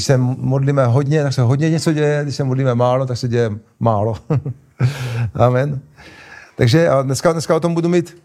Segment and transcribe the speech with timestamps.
[0.00, 3.28] Když se modlíme hodně, tak se hodně něco děje, když se modlíme málo, tak se
[3.28, 3.50] děje
[3.80, 4.16] málo.
[5.34, 5.80] Amen.
[6.56, 8.16] Takže a dneska, dneska o tom budu mít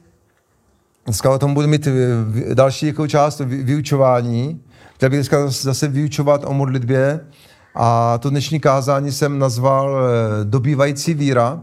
[1.06, 4.62] Dneska o tom budu mít eh, další jako část vyučování.
[4.96, 7.20] Chtěl bych dneska zase vyučovat o modlitbě
[7.76, 11.60] a to dnešní kázání jsem nazval eh, Dobývající víra.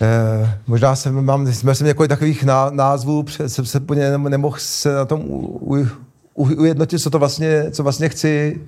[0.00, 5.20] Eh, možná jsem, mám, jsem několik takových názvů, jsem se úplně nemohl se na tom
[5.20, 5.86] u, u,
[6.36, 8.60] ujednotit, co to vlastně, co vlastně chci,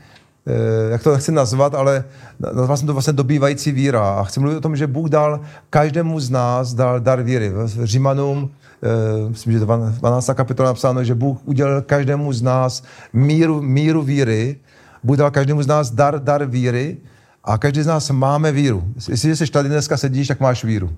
[0.47, 2.05] eh, jak to chci nazvat, ale
[2.41, 4.11] nazval jsem to vlastně dobývající víra.
[4.11, 5.41] A chci mluvit o tom, že Bůh dal
[5.71, 7.51] každému z nás dal dar víry.
[7.51, 8.51] V Římanům,
[8.83, 10.35] eh, myslím, že 12.
[10.35, 14.57] kapitola napsáno, že Bůh udělal každému z nás míru, míru víry,
[15.05, 16.97] Bůh dal každému z nás dar, dar víry
[17.45, 18.85] a každý z nás máme víru.
[19.09, 20.91] Jestli jsi tady dneska sedíš, tak máš víru.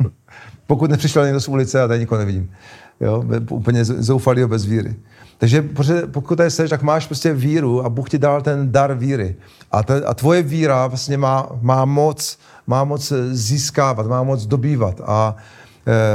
[0.66, 2.50] Pokud nepřišel někdo z ulice a tady nikoho nevidím.
[3.00, 4.96] Jo, úplně zoufalý bez víry.
[5.40, 5.68] Takže
[6.06, 9.36] pokud tady seš, tak máš prostě víru a Bůh ti dal ten dar víry.
[9.72, 15.00] A, te, a tvoje víra vlastně má, má moc, má moc získávat, má moc dobývat.
[15.06, 15.36] A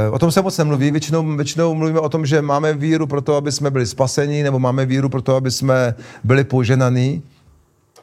[0.06, 0.90] e, o tom se moc nemluví.
[0.90, 4.58] Většinou, většinou mluvíme o tom, že máme víru pro to, aby jsme byli spaseni, nebo
[4.58, 7.22] máme víru pro to, aby jsme byli poženaní.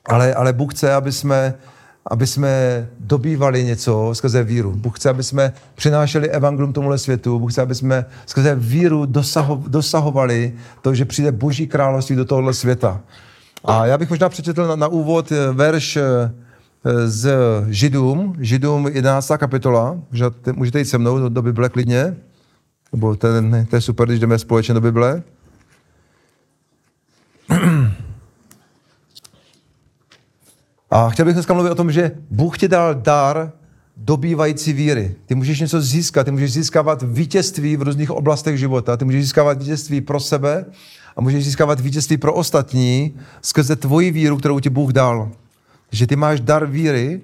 [0.06, 1.54] Ale, ale Bůh chce, aby jsme
[2.08, 2.50] aby jsme
[3.00, 4.72] dobývali něco skrze víru.
[4.72, 7.40] Bůh chce, aby jsme přinášeli evangelium tomuhle světu.
[7.40, 12.54] Bůh chce, aby jsme skrze víru dosaho, dosahovali to, že přijde Boží království do tohohle
[12.54, 13.02] světa.
[13.66, 16.32] A já bych možná přečetl na, na úvod eh, verš eh,
[17.06, 17.32] z
[17.70, 19.32] Židům, Židům 11.
[19.38, 19.98] kapitola.
[20.56, 22.16] Můžete jít se mnou do, do Bible klidně.
[22.94, 23.28] Nebo to
[23.74, 25.24] je super, když jdeme společně do Bible.
[30.96, 33.52] A chtěl bych dneska mluvit o tom, že Bůh ti dal dar
[33.98, 35.16] dobývající víry.
[35.26, 39.60] Ty můžeš něco získat, ty můžeš získávat vítězství v různých oblastech života, ty můžeš získávat
[39.60, 40.66] vítězství pro sebe
[41.16, 45.32] a můžeš získávat vítězství pro ostatní skrze tvoji víru, kterou ti Bůh dal.
[45.92, 47.22] Že ty máš dar víry,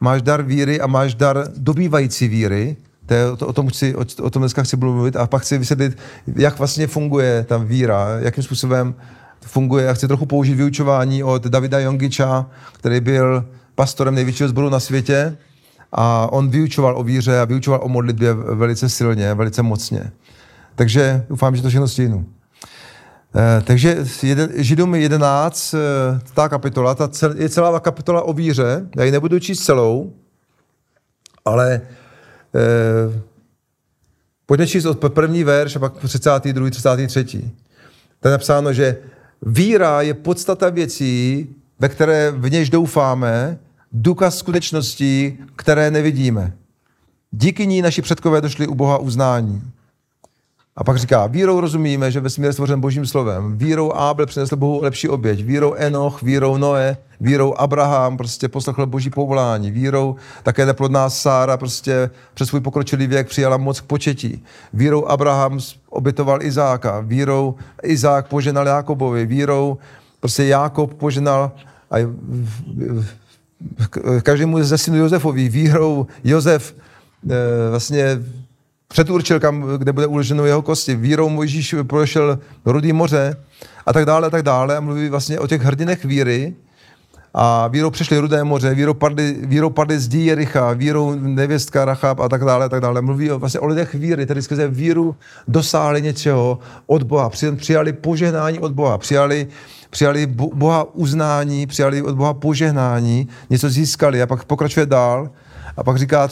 [0.00, 2.76] máš dar víry a máš dar dobývající víry,
[3.06, 5.98] to je, o, tom chci, o, tom dneska chci mluvit a pak chci vysvětlit,
[6.36, 8.94] jak vlastně funguje ta víra, jakým způsobem
[9.46, 9.84] funguje.
[9.84, 13.44] Já chci trochu použít vyučování od Davida Jongiča, který byl
[13.74, 15.36] pastorem největšího sboru na světě
[15.92, 20.12] a on vyučoval o víře a vyučoval o modlitbě velice silně, velice mocně.
[20.74, 22.26] Takže doufám, že to všechno stínu.
[23.36, 23.98] Eh, takže
[24.54, 25.78] Židům 11, eh,
[26.34, 30.12] ta kapitola, ta cel, je celá kapitola o víře, já ji nebudu číst celou,
[31.44, 31.80] ale
[32.54, 33.22] eh,
[34.46, 36.70] pojďme číst od první verš a pak 32.
[36.70, 37.50] 33.
[38.20, 38.96] Tam je napsáno, že
[39.46, 43.58] Víra je podstata věcí, ve které v něž doufáme,
[43.92, 46.52] důkaz skutečností, které nevidíme.
[47.30, 49.62] Díky ní naši předkové došli u Boha uznání.
[50.76, 53.58] A pak říká, vírou rozumíme, že vesmír je stvořen božím slovem.
[53.58, 55.44] Vírou Abel přinesl Bohu lepší oběť.
[55.44, 59.70] Vírou Enoch, vírou Noé, vírou Abraham prostě poslechl boží povolání.
[59.70, 64.44] Vírou také neplodná Sára prostě přes svůj pokročilý věk přijala moc k početí.
[64.72, 65.58] Vírou Abraham
[65.88, 67.00] obětoval Izáka.
[67.00, 69.26] Vírou Izák poženal Jákobovi.
[69.26, 69.78] Vírou
[70.20, 71.52] prostě Jákob poženal
[71.90, 71.96] a
[74.22, 75.48] každému ze synu Josefovi.
[75.48, 76.74] Vírou Josef
[77.30, 77.34] eh,
[77.70, 78.18] vlastně
[78.94, 80.94] předurčil, kam, kde bude uloženo jeho kosti.
[80.94, 83.36] Vírou Mojžíš prošel rudý moře
[83.86, 86.54] a tak dále a tak dále a mluví vlastně o těch hrdinech víry,
[87.34, 92.28] a vírou přešli Rudé moře, vírou padly, vírou padly zdí Jericha, vírou nevěstka Rachab a
[92.28, 93.02] tak dále, a tak dále.
[93.02, 95.16] Mluví o, vlastně o lidech víry, tedy skrze víru
[95.48, 99.46] dosáhli něčeho od Boha, přijali požehnání od Boha, přijali,
[99.90, 105.30] přijali Boha uznání, přijali od Boha požehnání, něco získali a pak pokračuje dál
[105.76, 106.28] a pak říká,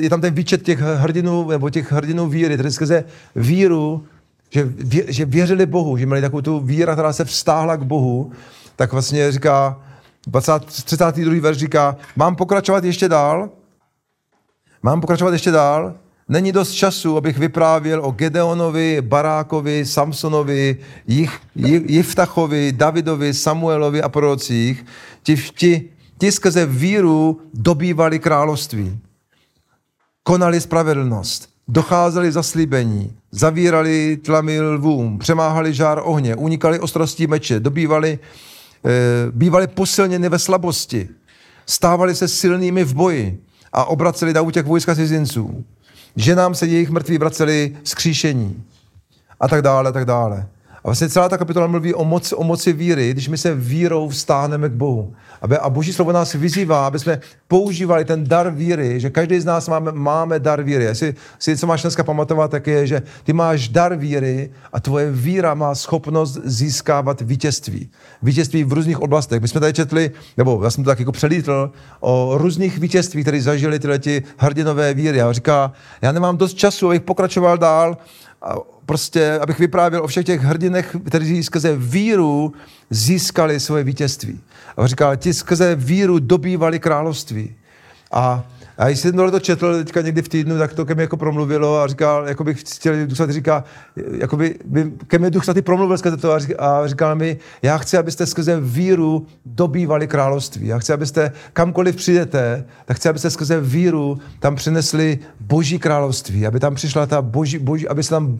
[0.00, 3.04] je tam ten výčet těch hrdinů, nebo těch hrdinů víry, tedy skrze
[3.36, 4.04] víru,
[4.50, 8.32] že, vě, že věřili Bohu, že měli takovou tu víra, která se vztáhla k Bohu,
[8.76, 9.80] tak vlastně říká,
[10.26, 11.40] 20, 32.
[11.40, 13.50] verš říká, mám pokračovat ještě dál?
[14.82, 15.94] Mám pokračovat ještě dál?
[16.28, 20.76] Není dost času, abych vyprávěl o Gedeonovi, Barákovi, Samsonovi,
[21.06, 21.40] Jich,
[21.86, 24.84] Jiftachovi, Davidovi, Samuelovi a prorocích.
[25.22, 28.98] Ti, ti, ti skrze víru dobývali království.
[30.22, 38.18] Konali spravedlnost, docházeli zaslíbení, zavírali tlamy lvům, přemáhali žár ohně, unikali ostrostí meče, dobývali
[38.84, 41.08] Eh, bývali posilněni ve slabosti,
[41.66, 45.64] stávali se silnými v boji a obraceli na útěk vojska cizinců.
[46.16, 48.64] Ženám se jejich mrtví vraceli z kříšení
[49.40, 50.48] a tak dále, a tak dále.
[50.84, 54.08] A vlastně celá ta kapitola mluví o moci, o moci víry, když my se vírou
[54.08, 55.14] vstáhneme k Bohu.
[55.40, 59.44] Aby, a Boží slovo nás vyzývá, aby jsme používali ten dar víry, že každý z
[59.44, 60.84] nás máme, máme dar víry.
[60.84, 65.12] Jestli si co máš dneska pamatovat, tak je, že ty máš dar víry a tvoje
[65.12, 67.90] víra má schopnost získávat vítězství.
[68.22, 69.42] Vítězství v různých oblastech.
[69.42, 73.42] My jsme tady četli, nebo já jsem to tak jako přelítl, o různých vítězství, které
[73.42, 75.22] zažili tyhle ti hrdinové víry.
[75.22, 75.72] A říká,
[76.02, 77.96] já nemám dost času, abych pokračoval dál,
[78.42, 78.54] a
[78.90, 82.52] prostě, abych vyprávěl o všech těch hrdinech, kteří skrze víru
[82.90, 84.40] získali svoje vítězství.
[84.76, 87.54] A říkal, ti skrze víru dobývali království.
[88.12, 88.44] A
[88.80, 91.80] a když jsem to četl teďka někdy v týdnu, tak to ke mně jako promluvilo
[91.80, 93.64] a říkal, jako bych chtěl, Duch Svatý říká,
[94.18, 97.98] jako by, by ke mně Duch Svatý promluvil skrze to a říkal mi, já chci,
[97.98, 100.66] abyste skrze víru dobývali království.
[100.66, 106.60] Já chci, abyste kamkoliv přijdete, tak chci, abyste skrze víru tam přinesli boží království, aby
[106.60, 108.38] tam přišla ta boží, boží aby se tam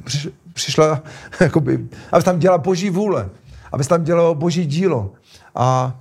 [0.53, 1.03] přišla,
[1.41, 3.29] jakoby, aby tam dělala boží vůle,
[3.73, 5.13] aby se tam dělalo boží dílo.
[5.55, 6.01] A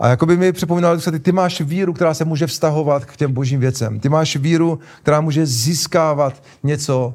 [0.00, 3.32] a jako by mi připomínal, že ty máš víru, která se může vztahovat k těm
[3.32, 4.00] božím věcem.
[4.00, 7.14] Ty máš víru, která může získávat něco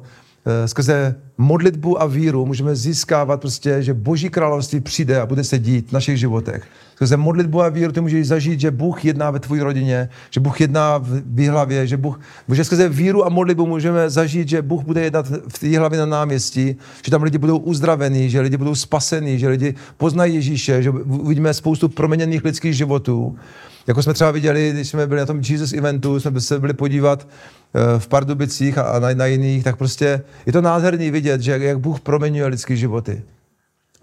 [0.66, 5.88] skrze modlitbu a víru můžeme získávat prostě, že Boží království přijde a bude se dít
[5.88, 6.64] v našich životech.
[6.94, 10.60] Skrze modlitbu a víru ty můžeš zažít, že Bůh jedná ve tvojí rodině, že Bůh
[10.60, 12.20] jedná v výhlavě, že Bůh,
[12.52, 16.06] že skrze víru a modlitbu můžeme zažít, že Bůh bude jednat v té hlavě na
[16.06, 20.90] náměstí, že tam lidi budou uzdravení, že lidi budou spasení, že lidi poznají Ježíše, že
[20.90, 23.36] uvidíme spoustu proměněných lidských životů.
[23.86, 27.28] Jako jsme třeba viděli, když jsme byli na tom Jesus eventu, jsme se byli podívat
[27.74, 31.78] eh, v Pardubicích a na, na jiných, tak prostě je to nádherný vidět, že jak
[31.78, 33.22] Bůh proměňuje lidské životy.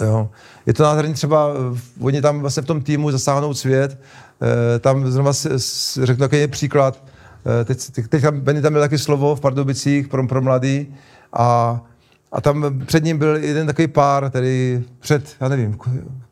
[0.02, 0.30] Jo.
[0.66, 4.00] Je to nádherný třeba, eh, oni tam vlastně v tom týmu zasáhnout svět,
[4.42, 5.32] eh, tam zrovna
[6.02, 7.04] řeknu takový příklad,
[7.66, 10.96] teď, teď tam, Benny tam měl taky slovo v Pardubicích pro, pro mladý
[11.34, 11.82] a,
[12.32, 15.78] a tam před ním byl jeden takový pár, který před, já nevím,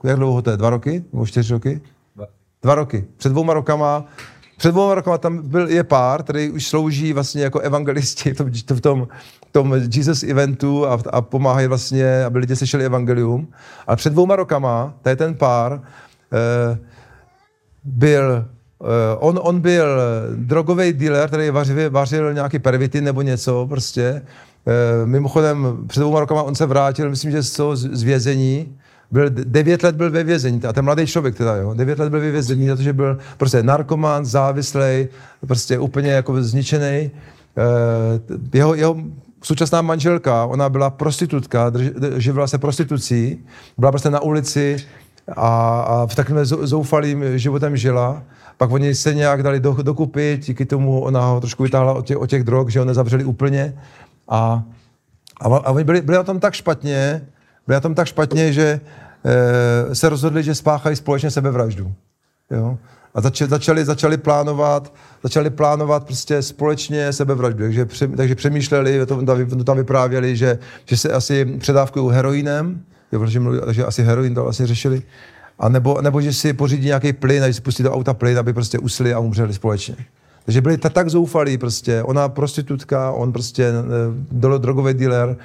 [0.03, 1.81] jak dlouho to je, dva roky nebo čtyři roky?
[2.63, 3.05] Dva roky.
[3.17, 4.05] Před dvouma rokama
[4.61, 8.51] před dvouma rokama tam byl, je pár, který už slouží vlastně jako evangelisti v tom,
[8.51, 9.07] v tom,
[9.47, 13.47] v tom Jesus eventu a, a pomáhají vlastně, aby lidi slyšeli evangelium.
[13.87, 15.81] A před dvouma rokama, tady ten pár,
[16.33, 16.77] eh,
[17.83, 18.45] byl
[18.81, 19.87] eh, On, on byl
[20.35, 24.01] drogový dealer, který vařil, vařil nějaký pervitin nebo něco prostě.
[24.01, 28.77] Eh, mimochodem, před dvouma rokama on se vrátil, myslím, že z, z vězení
[29.11, 32.19] byl devět let byl ve vězení, a ten mladý člověk teda, jo, devět let byl
[32.19, 35.07] ve vězení, protože byl prostě narkoman, závislý,
[35.47, 37.11] prostě úplně jako zničený.
[37.57, 38.97] Eh, jeho, jeho
[39.43, 41.71] současná manželka, ona byla prostitutka,
[42.17, 43.45] živila se prostitucí,
[43.77, 44.77] byla prostě na ulici
[45.35, 48.23] a, a v takovém zoufalým životem žila.
[48.57, 52.17] Pak oni se nějak dali do, dokupy, díky tomu ona ho trošku vytáhla od těch,
[52.17, 53.73] od těch drog, že ho nezavřeli úplně.
[54.27, 54.63] A,
[55.41, 57.27] a, a oni byli, byli na tom tak špatně,
[57.71, 58.79] byli na tom tak špatně, že
[59.89, 61.93] e, se rozhodli, že spáchají společně sebevraždu.
[62.51, 62.77] Jo?
[63.13, 67.59] A začali, začali, začali plánovat, začali plánovat prostě společně sebevraždu.
[67.59, 69.25] Takže, pře, takže přemýšleli, to,
[69.55, 72.81] to tam vyprávěli, že, že se asi předávkují heroinem,
[73.11, 75.01] jo, protože mluví, takže asi heroin to asi řešili.
[75.59, 78.39] A nebo, nebo že si pořídí nějaký plyn a že si pustí do auta plyn,
[78.39, 79.95] aby prostě usli a umřeli společně.
[80.45, 82.03] Takže byli tak zoufalí prostě.
[82.03, 85.37] Ona prostitutka, on prostě e, drogový dealer,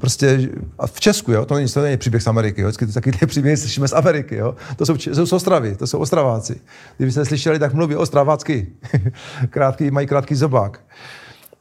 [0.00, 3.12] prostě a v Česku, jo, to není, to není příběh z Ameriky, jo, vždycky taky
[3.12, 6.60] ty příběhy slyšíme z Ameriky, jo, to jsou, to jsou Ostravy, to jsou Ostraváci.
[6.96, 8.66] Kdybyste slyšeli, tak mluví ostravácky,
[9.50, 10.80] krátký, mají krátký zobák,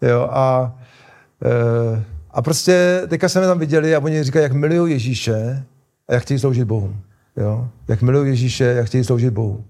[0.01, 0.75] jo, a,
[1.45, 5.65] e, a prostě teďka jsme tam viděli a oni říkají, jak milují Ježíše
[6.07, 6.95] a jak chtějí sloužit Bohu,
[7.37, 9.65] jo, jak milují Ježíše, jak chtějí sloužit Bohu.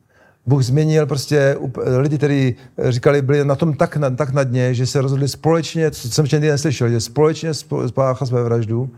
[0.48, 1.58] Bůh změnil prostě
[1.98, 2.56] lidi, kteří
[2.90, 6.26] říkali, byli na tom tak na, tak na dně, že se rozhodli společně, co jsem
[6.26, 7.54] ještě neslyšel, že společně
[7.88, 8.90] spáchal své vraždu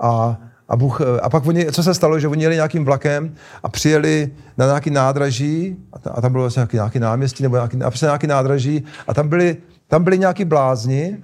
[0.00, 3.68] a, a, Bůh, a pak oni, co se stalo, že oni jeli nějakým vlakem a
[3.68, 7.90] přijeli na nějaký nádraží a, a tam bylo vlastně nějaký, nějaký náměstí nebo nějaký, a
[8.02, 9.56] nějaký nádraží a tam byli,
[9.88, 11.18] tam byli nějaký blázni,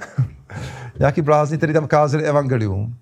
[0.99, 2.95] nějaký blázni, kteří tam kázali evangelium.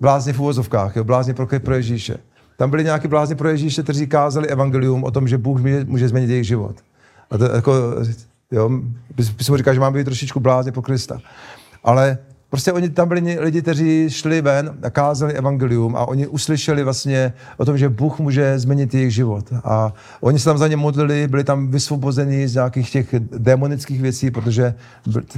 [0.00, 2.18] Blázni v úvozovkách, jo, blázni pro, pro Ježíše.
[2.56, 6.30] Tam byli nějaký blázni pro Ježíše, kteří kázali evangelium o tom, že Bůh může změnit
[6.30, 6.76] jejich život.
[7.30, 7.72] A to jako,
[8.50, 8.70] jo,
[9.16, 11.18] bys mu říkal, že mám být trošičku blázni pro Krista.
[11.84, 12.18] Ale
[12.50, 17.32] prostě oni tam byli lidi, kteří šli ven a kázali evangelium a oni uslyšeli vlastně
[17.56, 19.52] o tom, že Bůh může změnit jejich život.
[19.64, 24.30] A oni se tam za ně modlili, byli tam vysvobozeni z nějakých těch demonických věcí,
[24.30, 24.74] protože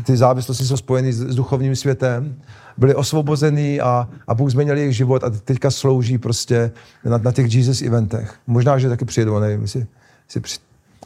[0.04, 2.36] ty závislosti jsou spojeny s duchovním světem
[2.78, 6.70] byli osvobození a, a Bůh změnil jejich život a teďka slouží prostě
[7.04, 8.34] na, na těch Jesus eventech.
[8.46, 9.86] Možná, že taky přijedou, nevím, jestli,
[10.26, 10.58] jestli, při,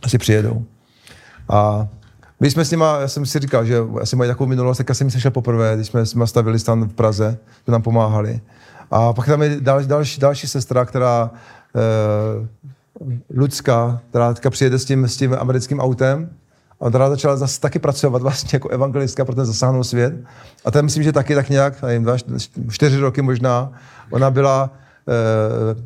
[0.02, 0.64] asi přijedou.
[1.48, 1.88] A
[2.42, 5.10] My jsme s nima, já jsem si říkal, že asi mají takovou minulost, tak jsem
[5.10, 8.40] sešel poprvé, když jsme, jsme stavili stan v Praze, jsme nám pomáhali.
[8.90, 11.30] A pak tam je další, další, další sestra, která
[11.76, 12.48] eh,
[13.34, 16.30] Lucka, která teďka přijede s tím, s tím americkým autem,
[16.80, 20.14] a ona začala zase taky pracovat vlastně jako evangelistka pro ten zasáhnout svět.
[20.64, 22.16] A to myslím, že taky tak nějak, nevím, dva,
[22.70, 23.72] čtyři roky možná,
[24.10, 24.70] ona byla,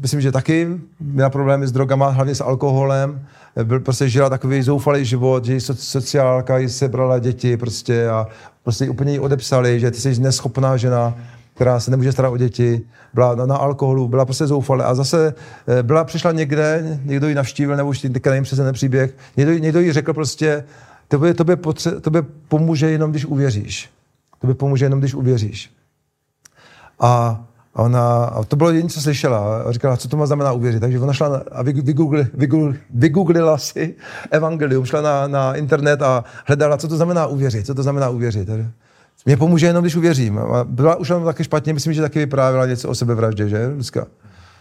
[0.00, 0.68] myslím, že taky
[1.00, 3.26] měla problémy s drogama, hlavně s alkoholem,
[3.64, 8.26] byl, prostě žila takový zoufalý život, že sociálka jí sebrala děti prostě a
[8.62, 11.14] prostě úplně jí odepsali, že ty jsi neschopná žena,
[11.54, 12.82] která se nemůže starat o děti,
[13.14, 15.34] byla na, na alkoholu, byla prostě zoufalá a zase
[15.68, 19.52] eh, byla, přišla někde, někdo ji navštívil, nebo už teďka nevím přesně ten příběh, někdo,
[19.52, 20.64] někdo jí řekl prostě,
[21.08, 23.90] tobě, tobě, potře- tobě pomůže jenom, když uvěříš.
[24.40, 25.70] Tobě pomůže jenom, když uvěříš.
[27.00, 27.44] A
[27.76, 29.62] a ona, a to bylo jediné, co slyšela.
[29.62, 30.80] A říkala, co to má znamená uvěřit.
[30.80, 32.26] Takže ona šla a vygooglila,
[32.90, 33.94] vygooglila si
[34.30, 38.48] evangelium, šla na, na internet a hledala, co to znamená uvěřit, co to znamená uvěřit.
[39.26, 40.38] Mě pomůže jenom, když uvěřím.
[40.38, 43.68] A byla už jenom taky špatně, myslím, že taky vyprávěla něco o sebevraždě, že?
[43.74, 44.06] Dneska.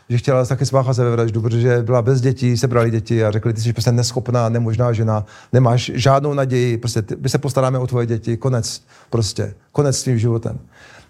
[0.09, 3.73] Že chtěla taky spáchat sebevraždu, protože byla bez dětí, sebrali děti a řekli, ty jsi
[3.73, 8.83] prostě neschopná, nemožná žena, nemáš žádnou naději, prostě my se postaráme o tvoje děti, konec,
[9.09, 10.59] prostě, konec s tvým životem.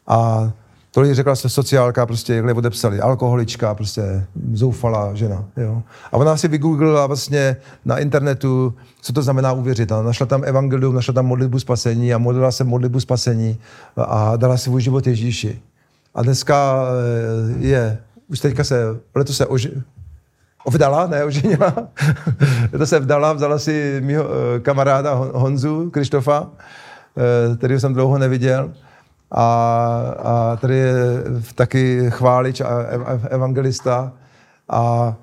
[0.08, 0.52] A
[0.96, 5.46] to řekla se sociálka, prostě jakhle odepsali, alkoholička, prostě zoufalá žena.
[5.58, 5.84] Jo.
[6.12, 9.92] A ona si vygooglila vlastně na internetu, co to znamená uvěřit.
[9.92, 13.58] A našla tam evangelium, našla tam modlitbu spasení a modlila se modlitbu spasení
[13.98, 15.62] a dala si svůj život Ježíši.
[16.16, 16.86] A dneska
[17.60, 17.98] eh, je,
[18.28, 18.84] už teďka se,
[19.16, 19.72] letos se oži,
[20.68, 21.74] Vdala, ne, oženila.
[22.78, 26.48] to se vdala, vzala si mýho eh, kamaráda Honzu, Krištofa,
[27.18, 28.72] eh, který jsem dlouho neviděl
[29.38, 30.94] a, a tady je
[31.56, 32.68] taky chválič a
[33.30, 34.14] evangelista
[34.70, 35.16] a,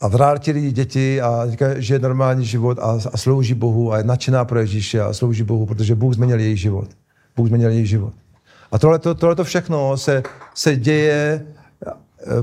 [0.00, 4.44] a vrátili děti a říká, žije normální život a, a slouží Bohu a je nadšená
[4.44, 6.88] pro Ježíše a slouží Bohu, protože Bůh změnil její život.
[7.36, 8.12] Bůh změnil její život.
[8.72, 10.22] A tohle to všechno se,
[10.54, 11.46] se děje,
[11.86, 12.42] e,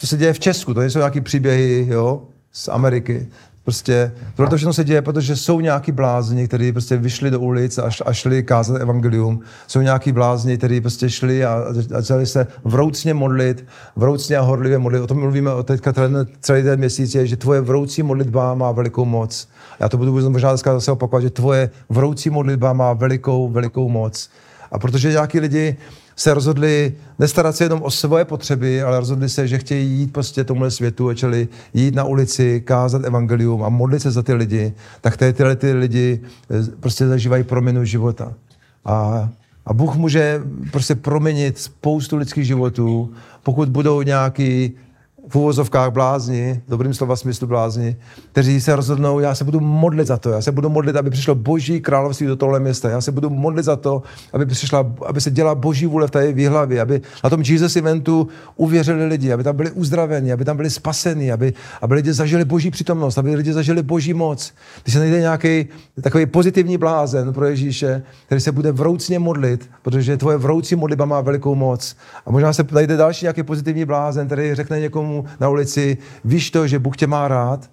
[0.00, 2.22] to se děje v Česku, to nejsou nějaké příběhy jo,
[2.52, 3.28] z Ameriky.
[3.64, 7.78] Prostě tohle to všechno se děje, protože jsou nějaký blázni, kteří prostě vyšli do ulic
[7.78, 9.40] a, a šli kázat evangelium.
[9.66, 13.66] Jsou nějaký blázni, kteří prostě šli a, a začali se vroucně modlit,
[13.96, 15.02] vroucně a horlivě modlit.
[15.02, 18.72] O tom mluvíme o teďka ten, celý ten měsíc, je, že tvoje vroucí modlitba má
[18.72, 19.48] velikou moc.
[19.80, 24.30] Já to budu možná dneska zase opakovat, že tvoje vroucí modlitba má velikou, velikou moc.
[24.72, 25.76] A protože nějaký lidi
[26.16, 30.44] se rozhodli nestarat se jenom o svoje potřeby, ale rozhodli se, že chtějí jít prostě
[30.44, 35.16] tomuhle světu, čili jít na ulici, kázat evangelium a modlit se za ty lidi, tak
[35.16, 38.34] tady tyhle ty lidi eh, prostě zažívají proměnu života.
[38.84, 39.28] A,
[39.66, 40.40] a Bůh může
[40.70, 44.72] prostě proměnit spoustu lidských životů, pokud budou nějaký
[45.32, 47.96] v úvozovkách blázni, dobrým slova smyslu blázni,
[48.32, 51.34] kteří se rozhodnou, já se budu modlit za to, já se budu modlit, aby přišlo
[51.34, 55.30] boží království do tohle města, já se budu modlit za to, aby, přišla, aby se
[55.30, 59.56] dělala boží vůle v té výhlavě, aby na tom Jesus eventu uvěřili lidi, aby tam
[59.56, 63.82] byli uzdraveni, aby tam byli spaseni, aby, aby lidi zažili boží přítomnost, aby lidi zažili
[63.82, 64.52] boží moc.
[64.82, 65.66] Když se najde nějaký
[66.00, 71.20] takový pozitivní blázen pro Ježíše, který se bude vroucně modlit, protože tvoje vroucí modlitba má
[71.20, 71.96] velikou moc.
[72.26, 76.66] A možná se najde další nějaký pozitivní blázen, který řekne někomu, na ulici, víš to,
[76.66, 77.70] že Bůh tě má rád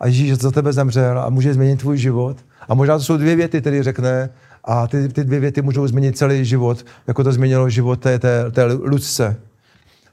[0.00, 2.36] a Ježíš za tebe zemřel a může změnit tvůj život.
[2.68, 4.30] A možná to jsou dvě věty, které řekne
[4.64, 8.50] a ty, ty dvě věty můžou změnit celý život, jako to změnilo život té, té,
[8.50, 9.36] té Lucce.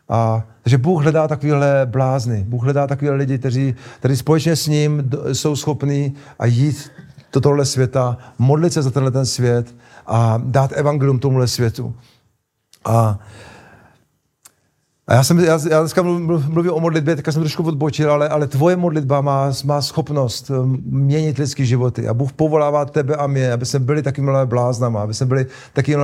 [0.10, 2.46] A, takže Bůh hledá takovéhle blázny.
[2.48, 6.92] Bůh hledá takové lidi, kteří, kteří společně s ním jsou schopní a jít
[7.34, 9.76] do tohle světa, modlit se za tenhle ten svět
[10.08, 11.96] a dát evangelium tomuhle světu.
[12.86, 13.20] A
[15.10, 18.30] a já, jsem, já, já dneska mluv, mluvím o modlitbě, tak jsem trošku odbočil, ale,
[18.30, 22.08] ale tvoje modlitba má, má schopnost um, měnit lidské životy.
[22.08, 26.04] A Bůh povolává tebe a mě, aby jsme byli takými bláznama, aby jsme byli takými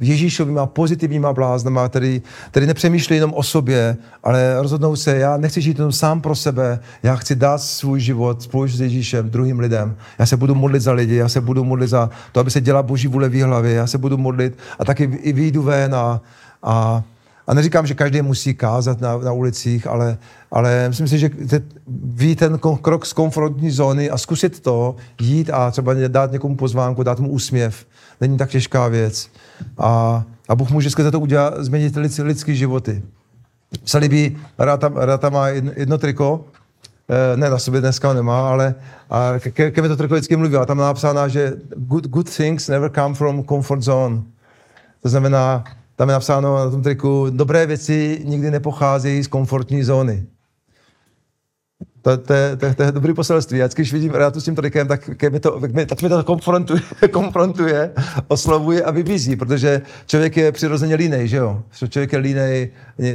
[0.00, 5.78] Ježíšovými pozitivníma bláznama, který, který nepřemýšlí jenom o sobě, ale rozhodnou se, já nechci žít
[5.78, 9.96] jenom sám pro sebe, já chci dát svůj život spolu s Ježíšem druhým lidem.
[10.18, 12.82] Já se budu modlit za lidi, já se budu modlit za to, aby se dělala
[12.82, 16.20] boží vůle v hlavě, já se budu modlit a taky i výjdu ven a,
[16.62, 17.02] a
[17.46, 20.18] a neříkám, že každý musí kázat na, na ulicích, ale,
[20.50, 21.30] ale myslím si, že
[22.04, 27.02] ví ten krok z komfortní zóny a zkusit to, jít a třeba dát někomu pozvánku,
[27.02, 27.86] dát mu úsměv,
[28.20, 29.30] není tak těžká věc.
[29.78, 33.02] A, a Bůh může skrze to udělat, změnit lid, lidský životy.
[33.84, 36.44] Se líbí, Rata, Rata má jedno, jedno triko,
[37.08, 38.74] eh, ne, na sobě dneska nemá, ale
[39.10, 42.68] a ke, ke mi to triko vždycky mluví, a tam napsáno, že good, good things
[42.68, 44.22] never come from comfort zone.
[45.02, 45.64] To znamená,
[45.96, 50.26] tam je napsáno na tom triku, dobré věci nikdy nepocházejí z komfortní zóny.
[52.06, 53.58] To, to, to, to je dobrý poselství.
[53.58, 56.80] Já když vidím Renátu s tím trikem, tak mě to, tak mě, tak to konfrontuje,
[57.12, 57.90] konfrontuje,
[58.28, 61.62] oslovuje a vybízí, protože člověk je přirozeně línej, že jo?
[61.88, 62.70] Člověk je línej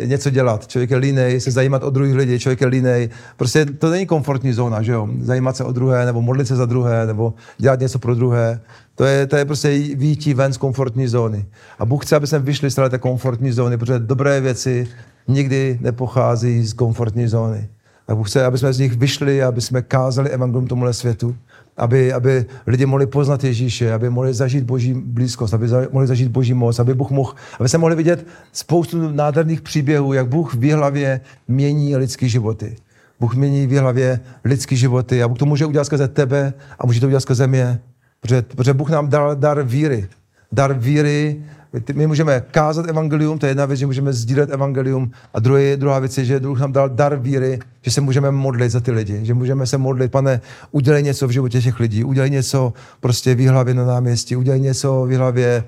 [0.05, 3.09] něco dělat, člověk je línej se zajímat o druhých lidí, člověk je línej.
[3.37, 5.07] Prostě to není komfortní zóna, že jo?
[5.21, 8.59] Zajímat se o druhé, nebo modlit se za druhé, nebo dělat něco pro druhé.
[8.95, 11.45] To je, to je prostě výtí ven z komfortní zóny.
[11.79, 14.87] A Bůh chce, aby jsme vyšli z té komfortní zóny, protože dobré věci
[15.27, 17.69] nikdy nepochází z komfortní zóny.
[18.11, 21.35] A Bůh chce, aby jsme z nich vyšli, aby jsme kázali evangelium tomuhle světu,
[21.77, 26.27] aby, aby lidi mohli poznat Ježíše, aby mohli zažít boží blízkost, aby za, mohli zažít
[26.27, 30.71] boží moc, aby Bůh mohl, aby se mohli vidět spoustu nádherných příběhů, jak Bůh v
[30.71, 32.75] hlavě mění lidské životy.
[33.19, 36.99] Bůh mění v hlavě lidské životy a Bůh to může udělat skrze tebe a může
[36.99, 37.79] to udělat skrze mě,
[38.19, 40.07] protože, protože Bůh nám dal dar víry.
[40.51, 41.43] Dar víry
[41.93, 45.11] my můžeme kázat evangelium, to je jedna věc, že můžeme sdílet evangelium.
[45.33, 48.71] A druhá, druhá věc je, že Duch nám dal dar víry, že se můžeme modlit
[48.71, 49.25] za ty lidi.
[49.25, 53.47] Že můžeme se modlit, pane, udělej něco v životě těch lidí, udělej něco prostě v
[53.47, 55.63] hlavě na náměstí, udělej něco v hlavě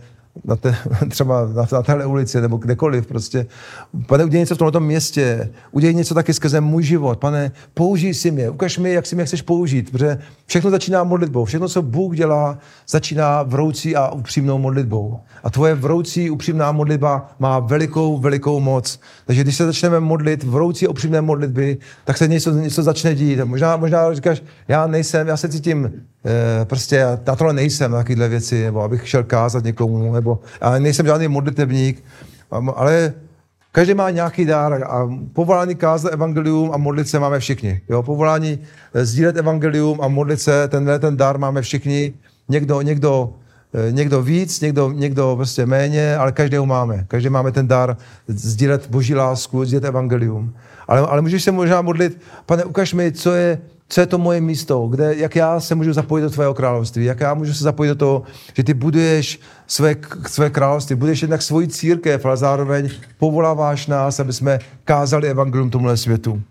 [0.46, 0.75] na te,
[1.10, 3.46] třeba na, na téhle ulici nebo kdekoliv prostě.
[4.08, 7.20] Pane, udělej něco v tomto městě, udělej něco taky skrze můj život.
[7.20, 11.46] Pane, použij si mě, ukaž mi, jak si mě chceš použít, protože všechno začíná modlitbou.
[11.46, 15.20] Všechno, co Bůh dělá, začíná vroucí a upřímnou modlitbou.
[15.44, 19.00] A tvoje vroucí, upřímná modlitba má velikou, velikou moc.
[19.25, 23.40] Takže když se začneme modlit vroucí upřímné modlitby, tak se něco, něco začne dít.
[23.44, 25.92] Možná, možná říkáš, já nejsem, já se cítím
[26.63, 30.80] prostě, já, já tohle nejsem na takovéhle věci, nebo abych šel kázat někomu, nebo já
[30.80, 32.03] nejsem žádný modlitebník,
[32.75, 33.13] ale
[33.75, 37.82] Každý má nějaký dár a povolání kázat evangelium a modlit se máme všichni.
[37.89, 38.03] Jo?
[38.03, 38.60] Povolání
[38.94, 42.13] eh, sdílet evangelium a modlit se, tenhle ten dár máme všichni.
[42.50, 43.34] Někdo, někdo
[43.75, 47.06] Eh, někdo víc, někdo, někdo prostě méně, ale každého máme.
[47.08, 50.53] Každý máme ten dar sdílet boží lásku, sdílet evangelium.
[50.88, 53.62] Ale, ale můžeš se možná modlit, pane, ukaž mi, co je,
[53.94, 57.20] co je to moje místo, kde, jak já se můžu zapojit do tvého království, jak
[57.20, 58.24] já můžu se zapojit do toho,
[58.54, 59.96] že ty buduješ své,
[60.28, 65.98] své království, budeš jednak svoji církev, ale zároveň povoláváš nás, aby jsme kázali evangelium tomuhle
[65.98, 66.42] světu.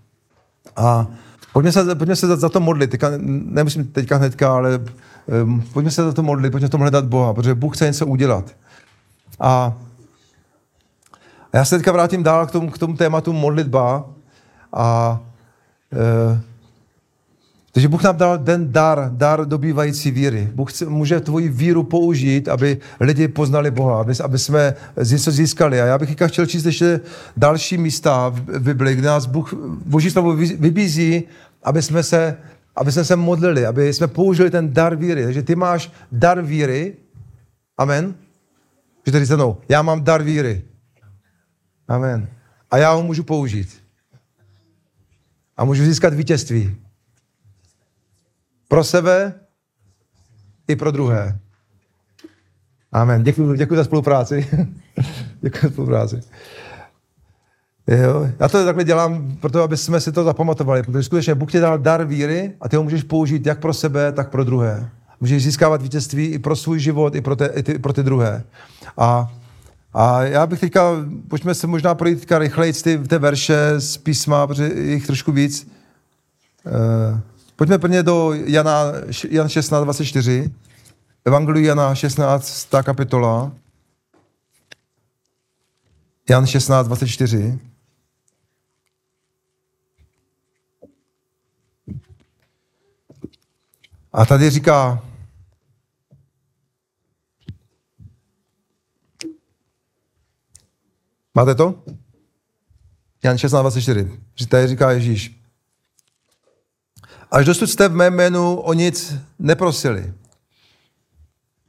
[0.77, 1.07] A
[1.53, 4.81] pojďme se, pojďme se za, za to modlit, teďka, nemusím teďka hnedka, ale
[5.43, 8.07] um, pojďme se za to modlit, pojďme v tom hledat Boha, protože Bůh chce něco
[8.07, 8.45] udělat.
[9.41, 9.75] A
[11.53, 14.05] já se teďka vrátím dál k tomu, k tomu tématu modlitba.
[14.73, 15.21] A
[15.93, 16.52] uh,
[17.73, 20.51] takže Bůh nám dal ten dar, dar dobývající víry.
[20.55, 24.75] Bůh chce, může tvoji víru použít, aby lidi poznali Boha, aby, aby jsme
[25.11, 25.81] něco získali.
[25.81, 27.01] A já bych chtěl číst ještě
[27.37, 29.55] další místa v Bibli, kde nás Bůh,
[29.87, 31.23] Boží slovo vybízí,
[31.63, 32.37] aby jsme se
[32.77, 35.25] aby jsme se modlili, aby jsme použili ten dar víry.
[35.25, 36.97] Takže ty máš dar víry.
[37.79, 38.15] Amen.
[39.07, 40.63] Že tady se mnou, já mám dar víry.
[41.89, 42.29] Amen.
[42.71, 43.83] A já ho můžu použít.
[45.57, 46.77] A můžu získat vítězství.
[48.73, 49.35] Pro sebe
[50.69, 51.39] i pro druhé.
[52.93, 53.23] Amen.
[53.23, 54.47] Děkuji, děkuji za spolupráci.
[55.41, 56.21] děkuji za spolupráci.
[57.87, 61.61] Jo, já to takhle dělám, proto aby jsme si to zapamatovali, protože skutečně Bůh ti
[61.61, 64.91] dal dar víry a ty ho můžeš použít jak pro sebe, tak pro druhé.
[65.21, 68.45] Můžeš získávat vítězství i pro svůj život, i pro, te, i ty, pro ty druhé.
[68.99, 69.33] A,
[69.95, 70.91] a já bych teďka,
[71.29, 75.71] pojďme se možná projít teďka rychleji ty, ty verše z písma, protože jich trošku víc.
[76.67, 77.19] Uh,
[77.63, 78.93] pojďme prvně do Jana,
[79.31, 80.51] Jan 16, 24.
[81.25, 83.53] Evangeliu Jana 16, kapitola.
[86.31, 87.59] Jan 16, 24.
[94.13, 95.03] A tady říká,
[101.35, 101.83] máte to?
[103.25, 104.19] Jan 16.24.
[104.49, 105.42] Tady říká Ježíš.
[107.33, 110.01] Až dosud jste v mém jménu o nic neprosili.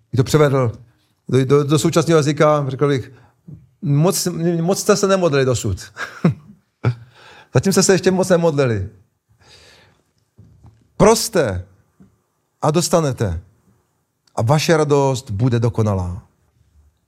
[0.10, 0.72] Když to převedl
[1.30, 3.12] do, do, do současného jazyka, řekl bych,
[3.82, 4.28] moc,
[4.62, 5.78] moc jste se nemodlili dosud.
[7.54, 8.90] Zatím jste se ještě moc nemodlili.
[10.98, 11.66] Proste
[12.62, 13.42] a dostanete.
[14.36, 16.22] A vaše radost bude dokonalá.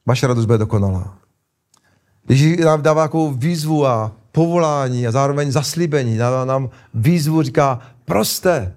[0.05, 1.17] Vaše radost bude dokonalá.
[2.29, 6.17] Ježíš nám dává takovou výzvu a povolání a zároveň zaslíbení.
[6.17, 8.75] Dává nám výzvu, říká, proste.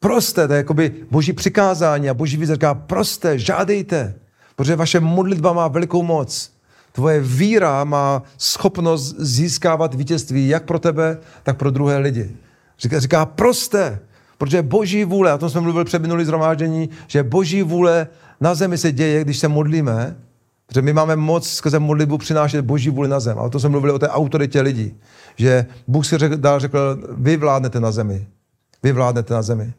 [0.00, 4.14] Proste, to je jakoby boží přikázání a boží výzva říká, proste, žádejte,
[4.56, 6.52] protože vaše modlitba má velikou moc.
[6.92, 12.36] Tvoje víra má schopnost získávat vítězství jak pro tebe, tak pro druhé lidi.
[12.78, 14.00] Říká, říká proste,
[14.42, 18.06] Protože boží vůle, a tom jsme mluvili před minulý zhromáždění, že boží vůle
[18.40, 20.16] na zemi se děje, když se modlíme
[20.72, 23.38] Protože my máme moc skrze modlitbu přinášet boží vůli na zem.
[23.38, 24.94] A to jsme mluvili o té autoritě lidí.
[25.36, 28.26] Že Bůh si řekl, dál řekl, vy vládnete na zemi.
[28.82, 29.72] Vy vládnete na zemi.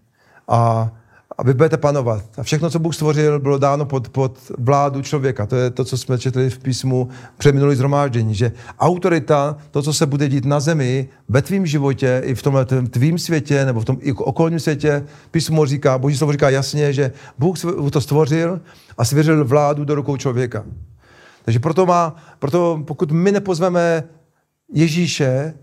[0.47, 0.91] A
[1.37, 2.23] a vy budete panovat.
[2.37, 5.45] A všechno, co Bůh stvořil, bylo dáno pod, pod vládu člověka.
[5.45, 9.93] To je to, co jsme četli v písmu před minulý zhromáždění, že autorita, to, co
[9.93, 13.85] se bude dít na zemi, ve tvém životě, i v tomhle tvým světě, nebo v
[13.85, 17.57] tom i okolním světě, písmo říká, Boží slovo říká jasně, že Bůh
[17.91, 18.61] to stvořil
[18.97, 20.63] a svěřil vládu do rukou člověka.
[21.45, 24.03] Takže proto, má, proto pokud my nepozveme
[24.73, 25.53] Ježíše,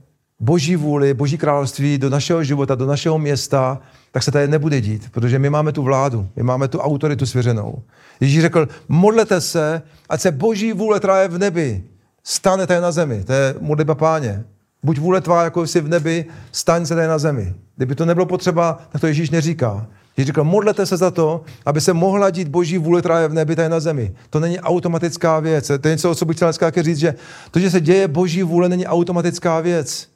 [0.40, 3.80] Boží vůli, Boží království do našeho života, do našeho města,
[4.12, 7.83] tak se tady nebude dít, protože my máme tu vládu, my máme tu autoritu svěřenou.
[8.20, 11.85] Ježíš řekl, modlete se, ať se boží vůle, která je v nebi,
[12.25, 13.25] stane tady na zemi.
[13.25, 14.44] To je modlitba páně.
[14.83, 17.55] Buď vůle tvá, jako jsi v nebi, staň se tady na zemi.
[17.77, 19.87] Kdyby to nebylo potřeba, tak to Ježíš neříká.
[20.16, 23.35] Ježíš říkal, modlete se za to, aby se mohla dít boží vůle, která je v
[23.35, 24.14] nebi, tady na zemi.
[24.31, 25.70] To není automatická věc.
[25.81, 27.14] To je něco, co bych chtěl dneska říct, že
[27.51, 30.09] to, že se děje boží vůle, není automatická věc.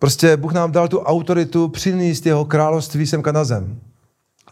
[0.00, 3.80] Prostě Bůh nám dal tu autoritu přinést jeho království semka na zem.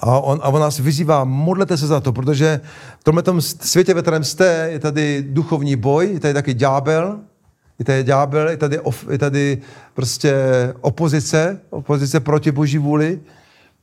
[0.01, 2.61] A on, a on nás vyzývá, modlete se za to, protože
[3.01, 7.19] v tomhle světě, ve kterém jste, je tady duchovní boj, je tady taky ďábel,
[7.79, 8.81] je tady ďábel, je tady,
[9.11, 9.59] je tady
[9.95, 10.35] prostě
[10.81, 13.21] opozice, opozice proti boží vůli.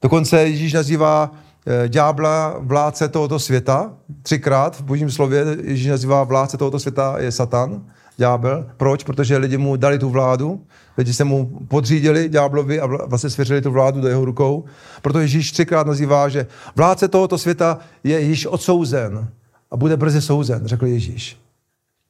[0.01, 1.31] Dokonce Ježíš nazývá
[1.65, 3.93] eh, ďábla vládce tohoto světa.
[4.21, 7.85] Třikrát v božím slově Ježíš nazývá vládce tohoto světa je Satan,
[8.17, 8.65] ďábel.
[8.77, 9.03] Proč?
[9.03, 10.61] Protože lidi mu dali tu vládu,
[10.97, 14.65] Lidi se mu podřídili ďáblovi a vlastně svěřili tu vládu do jeho rukou.
[15.01, 19.27] Proto Ježíš třikrát nazývá, že vládce tohoto světa je již odsouzen
[19.71, 21.37] a bude brzy souzen, řekl Ježíš.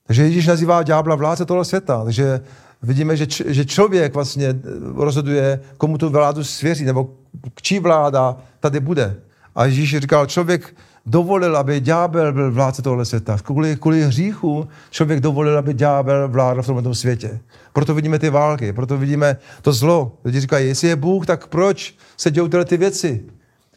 [0.08, 2.04] Takže Ježíš nazývá ďábla vládce tohoto světa.
[2.04, 2.42] Takže
[2.84, 4.56] vidíme, že, č- že člověk vlastně
[4.96, 7.10] rozhoduje, komu tu vládu svěří, nebo
[7.54, 9.16] k čí vláda tady bude.
[9.56, 13.38] A Ježíš říkal, člověk dovolil, aby ďábel byl vládce tohle světa.
[13.44, 17.40] Kvůli, kvůli hříchu člověk dovolil, aby ďábel vládl v tomto světě.
[17.74, 20.18] Proto vidíme ty války, proto vidíme to zlo.
[20.26, 23.26] Lidi říkají, jestli je Bůh, tak proč se dějou tyhle ty věci?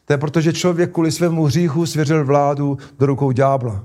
[0.05, 3.85] To je proto, že člověk kvůli svému hříchu svěřil vládu do rukou ďábla.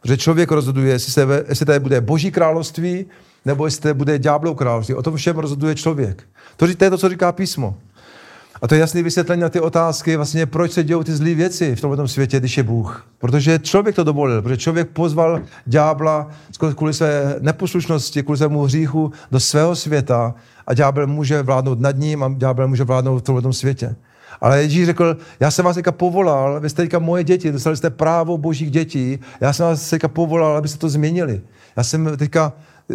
[0.00, 3.06] Protože člověk rozhoduje, jestli, se, jestli tady bude boží království,
[3.44, 4.94] nebo jestli tady bude ďáblou království.
[4.94, 6.22] O tom všem rozhoduje člověk.
[6.56, 7.76] To, to je to, co říká písmo.
[8.62, 11.76] A to je jasný vysvětlení na ty otázky, vlastně proč se dějou ty zlé věci
[11.76, 13.06] v tomto světě, když je Bůh.
[13.18, 16.30] Protože člověk to dovolil, protože člověk pozval ďábla
[16.76, 20.34] kvůli své neposlušnosti, kvůli svému hříchu do svého světa
[20.66, 23.96] a ďábel může vládnout nad ním a ďábel může vládnout v tomto světě.
[24.40, 27.90] Ale Ježíš řekl, já jsem vás teďka povolal, vy jste teďka moje děti, dostali jste
[27.90, 31.40] právo božích dětí, já jsem vás teďka povolal, abyste to změnili.
[31.76, 32.52] Já jsem teďka,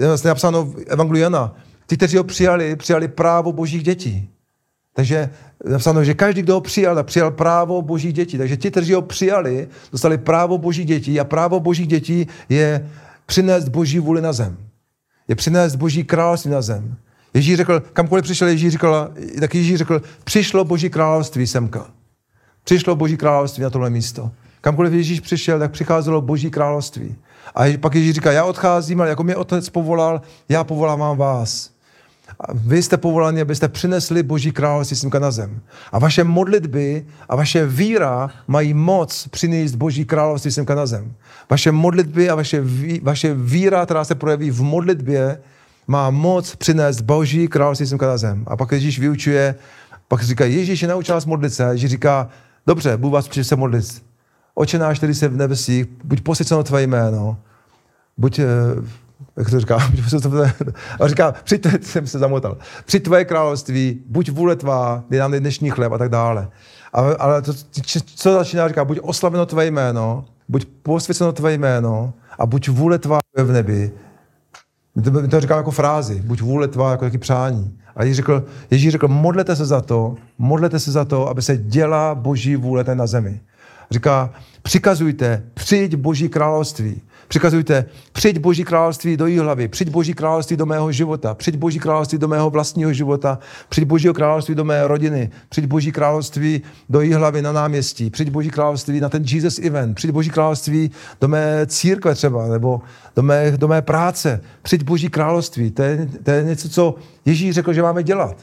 [0.07, 4.29] vlastně napsáno v Evangeliu Jana, ty, kteří ho přijali, přijali právo božích dětí.
[4.97, 5.29] Takže
[5.67, 8.37] napsáno, že každý, kdo ho přijal, tak přijal právo boží dětí.
[8.37, 12.89] Takže ti, kteří ho přijali, dostali právo boží dětí a právo božích dětí je
[13.25, 14.57] přinést boží vůli na zem.
[15.27, 16.95] Je přinést boží království na zem.
[17.33, 21.85] Ježíš řekl, kamkoliv přišel Ježíš řekl, tak Ježíš řekl, přišlo boží království semka.
[22.63, 24.31] Přišlo boží království na tohle místo.
[24.61, 27.15] Kamkoliv Ježíš přišel, tak přicházelo boží království.
[27.55, 31.76] A pak Ježíš říká, já odcházím, ale jako mě otec povolal, já povolávám vás.
[32.53, 35.61] Vy jste povoláni, abyste přinesli Boží království semka na zem.
[35.91, 41.13] A vaše modlitby a vaše víra mají moc přinést Boží království semka na zem.
[41.49, 45.41] Vaše modlitby a vaše, ví, vaše víra, která se projeví v modlitbě,
[45.87, 48.43] má moc přinést Boží království semka na zem.
[48.47, 49.55] A pak Ježíš vyučuje,
[50.07, 51.63] pak říká, Ježíš je naučil nás modlit se.
[51.63, 52.29] Ježíš říká,
[52.67, 54.03] dobře, Bůh vás se modlit.
[54.53, 57.37] Oče náš, který se v nebesích, buď posvěceno tvé jméno,
[58.17, 58.45] buď eh,
[59.37, 59.77] jak to říká,
[60.99, 65.69] a říká, přijď, jsem se zamotal, při tvoje království, buď vůle tvá, dej nám dnešní
[65.69, 66.49] chleb a tak dále.
[66.93, 67.53] Ale, ale to,
[68.15, 73.19] co začíná, říká, buď oslaveno tvé jméno, buď posvěceno tvé jméno a buď vůle tvá
[73.37, 73.91] v nebi.
[74.95, 77.77] My to říká jako frázi, buď vůle tvá jako taky přání.
[77.95, 81.57] A Ježíš řekl, Ježíš řekl, modlete se za to, modlete se za to, aby se
[81.57, 83.41] děla boží vůle tady na zemi.
[83.91, 84.29] Říká,
[84.61, 87.01] přikazujte, přijď boží království.
[87.27, 92.17] Přikazujte, přijď Boží království do hlavy, přijď Boží království do mého života, přijď Boží království
[92.17, 97.41] do mého vlastního života, přijď Božího království do mé rodiny, přijď Boží království do hlavy
[97.41, 102.15] na náměstí, přijď Boží království na ten Jesus event, přijď Boží království do mé církve
[102.15, 102.81] třeba, nebo
[103.15, 105.71] do mé, do mé práce, přijď Boží království.
[105.71, 108.35] To je, to je něco, co Ježíš řekl, že máme dělat.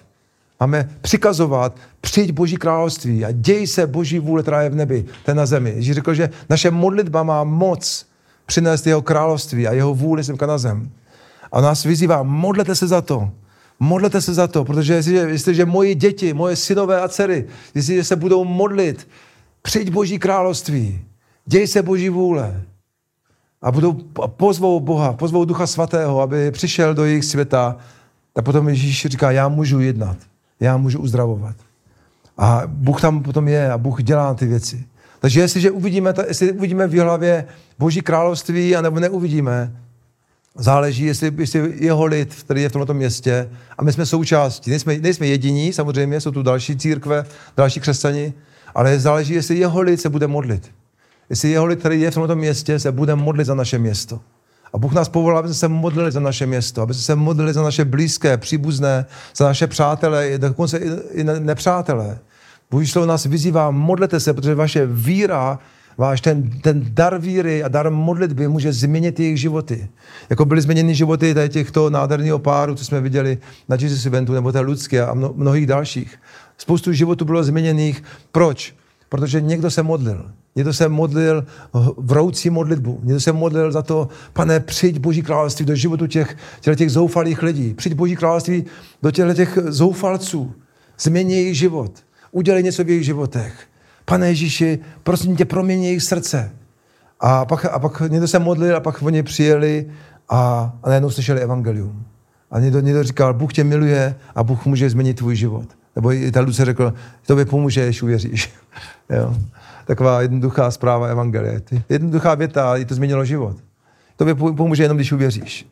[0.61, 5.37] Máme přikazovat, přijď Boží království a děj se Boží vůle, která je v nebi, ten
[5.37, 5.73] na zemi.
[5.77, 8.07] Ježíš řekl, že naše modlitba má moc
[8.47, 10.91] přinést jeho království a jeho vůli semka na zem.
[11.53, 13.31] A nás vyzývá, modlete se za to.
[13.81, 18.17] Modlete se za to, protože jestliže, jestliže moji děti, moje synové a dcery, jestliže se
[18.17, 19.09] budou modlit,
[19.63, 21.05] přijď Boží království,
[21.47, 22.63] děj se Boží vůle.
[23.63, 27.77] a budou a pozvou Boha, pozvou Ducha Svatého, aby přišel do jejich světa,
[28.33, 30.17] tak potom Ježíš říká, já můžu jednat,
[30.61, 31.57] já můžu uzdravovat.
[32.39, 34.87] A Bůh tam potom je a Bůh dělá ty věci.
[35.25, 37.45] Takže jestliže uvidíme, jestli uvidíme v hlavě
[37.79, 39.77] Boží království, anebo neuvidíme,
[40.55, 44.71] záleží, jestli, jestli jeho lid, který je v tomto městě, a my jsme součástí.
[44.71, 47.25] Nejsme, nejsme jediní, samozřejmě, jsou tu další církve,
[47.57, 48.33] další křesťani,
[48.75, 50.71] ale záleží, jestli jeho lid se bude modlit.
[51.31, 54.21] Jestli jeho lid, který je v tomto městě, se bude modlit za naše město.
[54.73, 57.53] A Bůh nás povolá, aby jsme se modlili za naše město, aby jsme se modlili
[57.53, 59.07] za naše blízké, příbuzné,
[59.37, 60.79] za naše přátelé, dokonce
[61.13, 62.19] i nepřátelé.
[62.75, 65.59] Bůh slovo nás vyzývá, modlete se, protože vaše víra,
[65.97, 69.89] váš ten, ten dar víry a dar modlitby může změnit jejich životy.
[70.31, 74.53] Jako byly změněny životy tady těchto nádherného páru, co jsme viděli na Jesus Eventu, nebo
[74.53, 76.17] té lidské a mno, mnohých dalších.
[76.59, 78.03] Spoustu životů bylo změněných.
[78.33, 78.75] Proč?
[79.09, 80.31] Protože někdo se modlil.
[80.57, 81.47] Někdo se modlil
[81.97, 83.01] vroucí modlitbu.
[83.03, 86.37] Někdo se modlil za to, pane, přijď Boží království do životu těch,
[86.77, 87.75] těch, zoufalých lidí.
[87.75, 88.65] Přijď Boží království
[89.03, 90.55] do těch, zoufalců.
[90.99, 92.05] Změň jejich život.
[92.35, 93.67] Udělej něco v jejich životech.
[94.05, 96.51] Pane Ježíši, prosím tě, proměň jejich srdce.
[97.21, 99.91] A pak, a pak někdo se modlil a pak oni přijeli
[100.29, 102.05] a, a najednou slyšeli evangelium.
[102.51, 105.69] A někdo, někdo říkal, Bůh tě miluje a Bůh může změnit tvůj život.
[105.97, 106.95] Nebo i ta Luce řekl,
[107.27, 108.53] tobě pomůže, když uvěříš.
[109.11, 109.37] jo.
[109.85, 111.63] Taková jednoduchá zpráva evangelie.
[111.89, 113.57] Jednoduchá věta, a to změnilo život.
[114.17, 115.67] Tobě pomůže jenom, když uvěříš.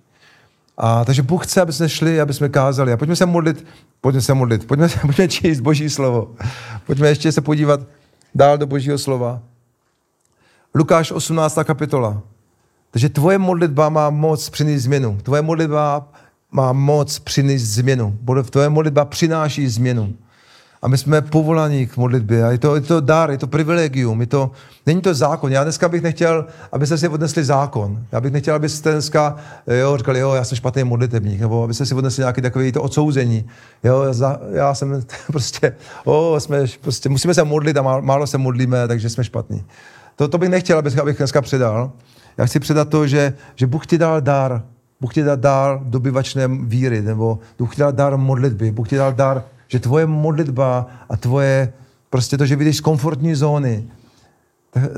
[0.77, 2.93] A, takže Bůh chce, aby jsme šli, aby jsme kázali.
[2.93, 3.67] A pojďme se modlit,
[4.01, 6.35] pojďme se modlit, pojďme, pojďme číst Boží slovo.
[6.87, 7.81] Pojďme ještě se podívat
[8.35, 9.41] dál do Božího slova.
[10.75, 11.59] Lukáš 18.
[11.65, 12.23] kapitola.
[12.91, 15.19] Takže tvoje modlitba má moc přinést změnu.
[15.23, 16.09] Tvoje modlitba
[16.51, 18.19] má moc přinést změnu.
[18.51, 20.15] Tvoje modlitba přináší změnu.
[20.83, 22.45] A my jsme povolaní k modlitbě.
[22.45, 24.51] A je to, je to dar, je to privilegium, je to,
[24.87, 25.53] není to zákon.
[25.53, 28.05] Já dneska bych nechtěl, abyste si odnesli zákon.
[28.13, 31.95] Já bych nechtěl, abyste dneska jo, říkali, jo, já jsem špatný modlitebník, nebo abyste si
[31.95, 33.49] odnesli nějaké takové to odsouzení.
[33.85, 38.39] Jo, já, já jsem prostě, o, jsme, prostě, musíme se modlit a málo, málo se
[38.39, 39.65] modlíme, takže jsme špatní.
[40.17, 41.93] To, to bych nechtěl, abych, abych dneska předal.
[42.39, 44.63] Já chci předat to, že, že Bůh ti dal dar,
[45.01, 49.13] Bůh ti dal dar dobyvačné víry, nebo Bůh ti dal dar modlitby, Bůh ti dal
[49.13, 51.73] dar že tvoje modlitba a tvoje,
[52.11, 53.85] prostě to, že vyjdeš z komfortní zóny,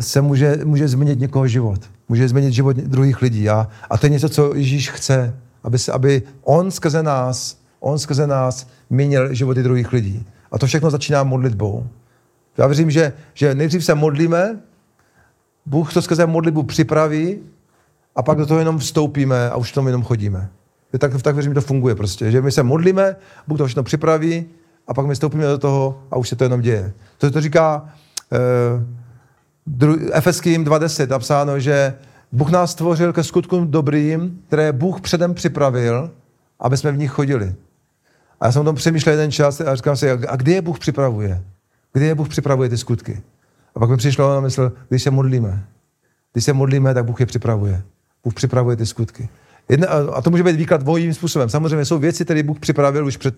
[0.01, 1.81] se může, může změnit někoho život.
[2.09, 3.49] Může změnit život druhých lidí.
[3.49, 7.99] A, a to je něco, co Ježíš chce, aby, se, aby on skrze nás, on
[7.99, 10.27] skrze nás měnil životy druhých lidí.
[10.53, 11.87] A to všechno začíná modlitbou.
[12.59, 14.59] Já věřím, že, že nejdřív se modlíme,
[15.67, 17.39] Bůh to skrze modlitbu připraví
[18.17, 20.51] a pak do toho jenom vstoupíme a už v tom jenom chodíme.
[20.99, 22.31] Tak, tak věřím, že to funguje prostě.
[22.31, 24.47] Že my se modlíme, Bůh to všechno připraví
[24.87, 26.93] a pak my vstoupíme do toho a už se to jenom děje.
[27.19, 27.89] To, to říká
[29.67, 31.95] dru, Efeským 2.10 napsáno, že
[32.33, 36.11] Bůh nás stvořil ke skutkům dobrým, které Bůh předem připravil,
[36.61, 37.55] aby jsme v nich chodili.
[38.41, 40.79] A já jsem o tom přemýšlel jeden čas a říkám si, a kdy je Bůh
[40.79, 41.43] připravuje?
[41.93, 43.23] Kdy je Bůh připravuje ty skutky?
[43.75, 45.65] A pak mi přišlo na mysl, když se modlíme.
[46.33, 47.83] Když se modlíme, tak Bůh je připravuje.
[48.25, 49.29] Bůh připravuje ty skutky.
[49.69, 51.49] Jedna, a to může být výklad dvojím způsobem.
[51.49, 53.35] Samozřejmě jsou věci, které Bůh připravil už před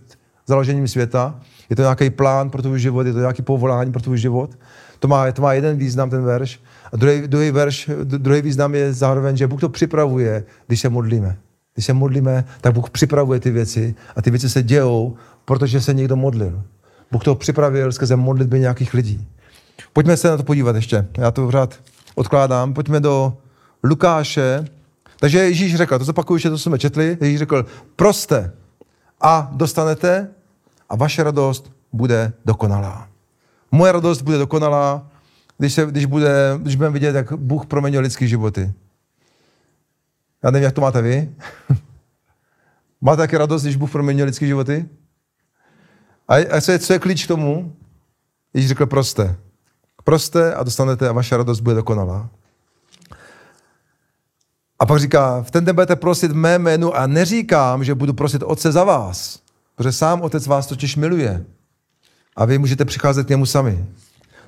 [0.47, 1.41] založením světa.
[1.71, 4.59] Je to nějaký plán pro tvůj život, je to nějaký povolání pro tvůj život.
[4.99, 6.61] To má, to má jeden význam, ten verš.
[6.93, 11.37] A druhý, druhý, verš, druhý význam je zároveň, že Bůh to připravuje, když se modlíme.
[11.75, 15.95] Když se modlíme, tak Bůh připravuje ty věci a ty věci se dějou, protože se
[15.95, 16.63] někdo modlil.
[17.13, 19.27] Bůh to připravil skrze modlitby nějakých lidí.
[19.93, 21.07] Pojďme se na to podívat ještě.
[21.19, 21.75] Já to pořád
[22.15, 22.75] odkládám.
[22.75, 23.37] Pojďme do
[23.85, 24.65] Lukáše.
[25.21, 28.53] Takže Ježíš řekl, to zopakuju, že to jsme četli, Ježíš řekl, proste
[29.21, 30.29] a dostanete
[30.88, 33.09] a vaše radost bude dokonalá.
[33.72, 35.11] Moje radost bude dokonalá,
[35.59, 38.72] když, se, když, bude, když budeme vidět, jak Bůh proměnil lidské životy.
[40.42, 41.35] Já nevím, jak to máte vy.
[43.01, 44.88] máte také radost, když Bůh proměnil lidské životy?
[46.29, 47.77] A, a co, je, co je klíč k tomu?
[48.55, 49.37] Ježíš řekl proste.
[50.05, 52.29] Proste a dostanete a vaše radost bude dokonalá.
[54.79, 58.42] A pak říká, v ten den budete prosit mé jménu a neříkám, že budu prosit
[58.42, 59.40] Otce za vás,
[59.77, 61.45] protože sám Otec vás totiž miluje.
[62.37, 63.85] A vy můžete přicházet k němu sami.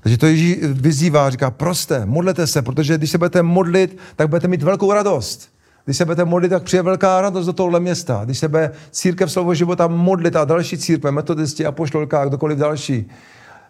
[0.01, 4.49] Takže to Ježíš vyzývá, říká, proste, modlete se, protože když se budete modlit, tak budete
[4.49, 5.51] mít velkou radost.
[5.85, 8.25] Když se budete modlit, tak přijde velká radost do tohohle města.
[8.25, 13.11] Když se bude církev slovo života modlit a další církve, metodisti, apoštolka, kdokoliv další,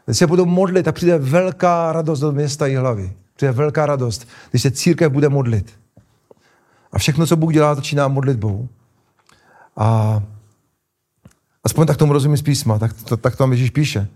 [0.04, 3.12] když se budou modlit, tak přijde velká radost do města i hlavy.
[3.36, 5.72] Přijde velká radost, když se církev bude modlit.
[6.92, 8.68] A všechno, co Bůh dělá, začíná modlitbou.
[9.76, 10.22] A
[11.68, 14.08] aspoň tak tomu rozumím z písma, tak, to, tak to tam Ježíš píše.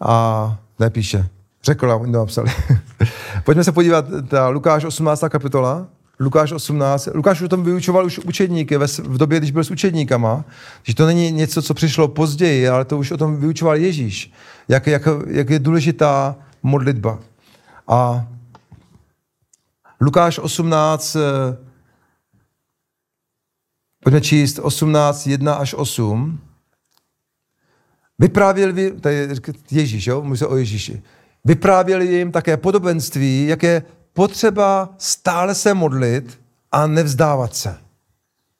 [0.00, 1.28] A nepíše.
[1.64, 2.50] Řekl, a oni to napsali.
[3.44, 5.24] Pojďme se podívat, ta Lukáš 18.
[5.28, 5.86] kapitola.
[6.20, 7.08] Lukáš 18.
[7.14, 10.44] Lukáš o tom vyučoval už učedníky ve, v době, když byl s učedníkama,
[10.82, 14.32] že to není něco, co přišlo později, ale to už o tom vyučoval Ježíš,
[14.68, 17.18] jak, jak, jak je důležitá modlitba.
[17.88, 18.26] A
[20.00, 21.56] Lukáš 18, eh,
[24.04, 26.40] pojďme číst 18, 1 až 8.
[28.18, 29.28] Vyprávěl, to je
[29.70, 30.22] Ježíš, jo?
[30.22, 31.02] mluví se o Ježíši.
[31.44, 36.38] Vyprávěl jim také podobenství, jak je potřeba stále se modlit
[36.72, 37.76] a nevzdávat se.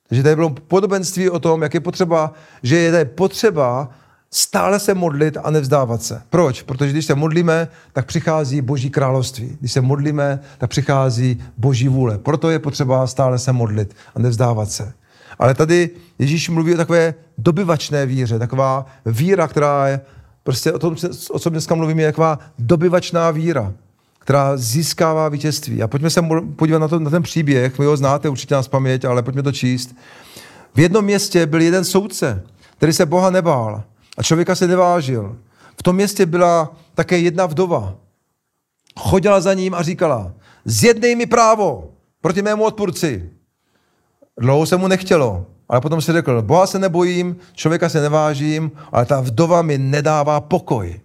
[0.09, 3.91] Takže tady bylo podobenství o tom, jak je potřeba, že je potřeba
[4.31, 6.23] stále se modlit a nevzdávat se.
[6.31, 6.63] Proč?
[6.63, 9.57] Protože když se modlíme, tak přichází Boží království.
[9.61, 12.19] Když se modlíme, tak přichází Boží vůle.
[12.19, 14.93] Proto je potřeba stále se modlit a nevzdávat se.
[15.39, 20.01] Ale tady Ježíš mluví o takové dobyvačné víře, taková víra, která je
[20.43, 20.97] prostě o tom,
[21.31, 23.73] o čem dneska mluvím, je taková dobyvačná víra,
[24.19, 25.83] která získává vítězství.
[25.83, 26.23] A pojďme se
[26.57, 29.53] podívat na, to, na ten příběh, vy ho znáte určitě nás paměť, ale pojďme to
[29.53, 29.97] číst.
[30.75, 32.43] V jednom městě byl jeden soudce,
[32.77, 33.83] který se Boha nebál
[34.17, 35.37] a člověka se nevážil.
[35.79, 37.95] V tom městě byla také jedna vdova.
[38.99, 40.33] Chodila za ním a říkala,
[40.65, 43.31] zjednej mi právo proti mému odpůrci.
[44.41, 49.07] Dlouho se mu nechtělo, ale potom si řekl, Boha se nebojím, člověka se nevážím, ale
[49.07, 51.01] ta vdova mi nedává pokoj.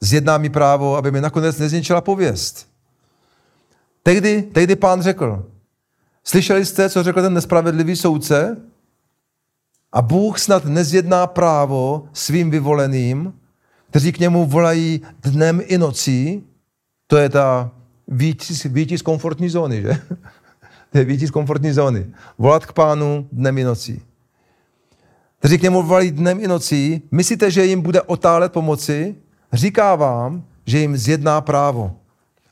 [0.00, 2.68] Zjedná mi právo, aby mi nakonec nezničila pověst.
[4.02, 5.46] Tehdy, tehdy pán řekl,
[6.24, 8.56] slyšeli jste, co řekl ten nespravedlivý soudce?
[9.92, 13.34] A Bůh snad nezjedná právo svým vyvoleným,
[13.90, 16.44] kteří k němu volají dnem i nocí.
[17.06, 17.70] To je ta
[18.08, 18.42] výjít
[18.96, 20.02] z komfortní zóny, že?
[20.94, 22.06] Výjít z komfortní zóny.
[22.38, 24.02] Volat k pánu dnem i nocí.
[25.38, 29.16] Kteří k němu volají dnem i nocí, myslíte, že jim bude otálet pomoci?
[29.52, 31.96] Říká vám, že jim zjedná právo.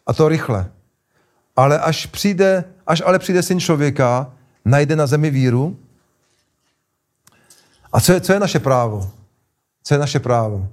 [0.07, 0.71] A to rychle.
[1.57, 4.33] Ale až přijde, až ale přijde syn člověka,
[4.65, 5.77] najde na zemi víru,
[7.93, 9.11] a co je, co je naše právo?
[9.83, 10.69] Co je naše právo?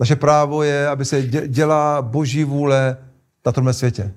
[0.00, 2.96] Naše právo je, aby se dělá boží vůle
[3.46, 4.14] na tomhle světě.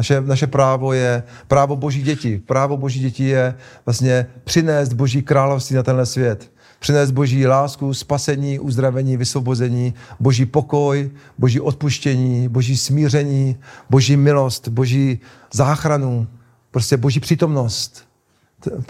[0.00, 2.38] Naše, naše právo je právo boží dětí.
[2.38, 3.54] Právo boží dětí je
[3.86, 6.52] vlastně přinést boží království na tenhle svět.
[6.78, 13.56] Přinést boží lásku, spasení, uzdravení, vysvobození, boží pokoj, boží odpuštění, boží smíření,
[13.90, 15.20] boží milost, boží
[15.52, 16.26] záchranu,
[16.70, 18.10] prostě boží přítomnost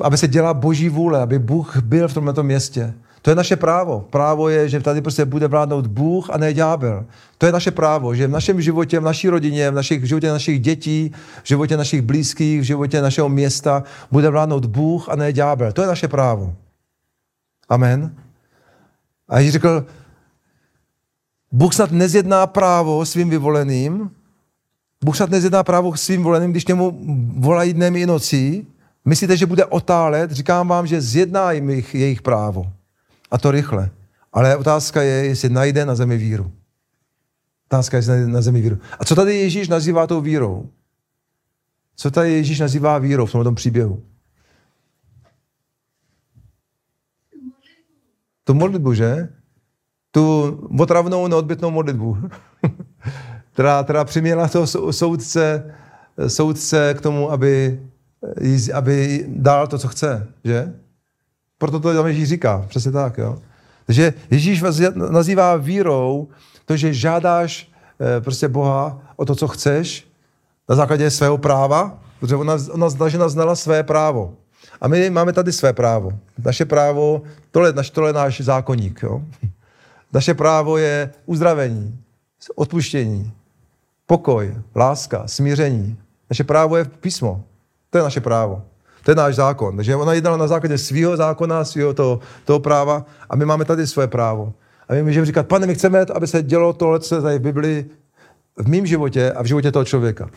[0.02, 2.94] aby se dělala boží vůle, aby Bůh byl v tomto městě.
[3.22, 4.00] To je naše právo.
[4.10, 7.06] Právo je, že tady prostě bude vládnout Bůh a ne ďábel.
[7.38, 10.28] To je naše právo, že v našem životě, v naší rodině, v, našich, v životě
[10.28, 15.32] našich dětí, v životě našich blízkých, v životě našeho města bude vládnout Bůh a ne
[15.32, 15.72] ďábel.
[15.72, 16.54] To je naše právo.
[17.68, 18.14] Amen.
[19.28, 19.86] A Ježíš řekl,
[21.52, 24.10] Bůh snad nezjedná právo svým vyvoleným,
[25.04, 26.98] Bůh snad nezjedná právo svým voleným, když němu
[27.36, 28.66] volají dnem i nocí,
[29.04, 30.30] Myslíte, že bude otálet?
[30.30, 32.72] Říkám vám, že zjedná jim jejich, právo.
[33.30, 33.90] A to rychle.
[34.32, 36.52] Ale otázka je, jestli najde na zemi víru.
[37.66, 38.78] Otázka je, jestli najde na zemi víru.
[38.98, 40.68] A co tady Ježíš nazývá tou vírou?
[41.96, 44.02] Co tady Ježíš nazývá vírou v tomto příběhu?
[48.44, 49.28] Tu modlitbu, že?
[50.10, 52.18] Tu otravnou, neodbytnou modlitbu,
[53.52, 55.74] která, která přiměla toho soudce,
[56.26, 57.80] soudce k tomu, aby
[58.74, 60.74] aby dal to, co chce, že?
[61.60, 63.38] Proto to tam Ježíš říká, přesně tak, jo.
[63.86, 66.28] Takže Ježíš vás nazývá vírou
[66.64, 67.68] to, že žádáš
[68.00, 70.08] eh, prostě Boha o to, co chceš,
[70.68, 74.34] na základě svého práva, protože ona, ona žena znala své právo.
[74.80, 76.12] A my máme tady své právo.
[76.44, 79.02] Naše právo, tohle, naš, tohle je náš zákonník.
[79.02, 79.22] Jo?
[80.12, 81.98] Naše právo je uzdravení,
[82.54, 83.32] odpuštění,
[84.06, 85.96] pokoj, láska, smíření.
[86.30, 87.44] Naše právo je písmo.
[87.90, 88.62] To je naše právo.
[89.04, 89.76] To je náš zákon.
[89.76, 93.86] Takže ona jednala na základě svého zákona, svého toho, toho práva a my máme tady
[93.86, 94.52] své právo.
[94.88, 97.90] A my můžeme říkat, pane, my chceme, aby se dělo tohle, co tady v Biblii,
[98.56, 100.30] v mém životě a v životě toho člověka.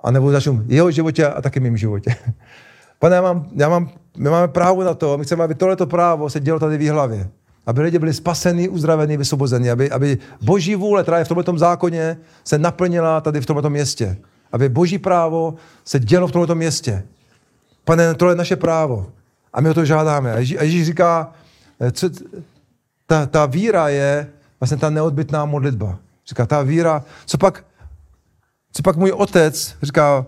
[0.00, 2.16] A nebo v jeho životě a taky v mém životě.
[2.98, 6.30] Pane, já mám, já mám, my máme právo na to, my chceme, aby tohleto právo
[6.30, 7.28] se dělo tady v hlavě.
[7.66, 9.70] Aby lidi byli spasení, uzdravení, vysvobození.
[9.70, 14.16] Aby, aby boží vůle, která je v tomto zákoně, se naplnila tady v tomto městě
[14.52, 15.54] aby boží právo
[15.84, 17.04] se dělo v tomto městě.
[17.86, 19.06] Pane, tohle je naše právo.
[19.52, 20.32] A my o to žádáme.
[20.32, 21.32] A Ježíš, a Ježíš říká,
[21.80, 22.10] eh, co,
[23.06, 24.28] ta, ta víra je
[24.60, 25.98] vlastně ta neodbitná modlitba.
[26.28, 27.64] Říká, ta víra, co pak,
[28.72, 30.26] co pak můj otec říká,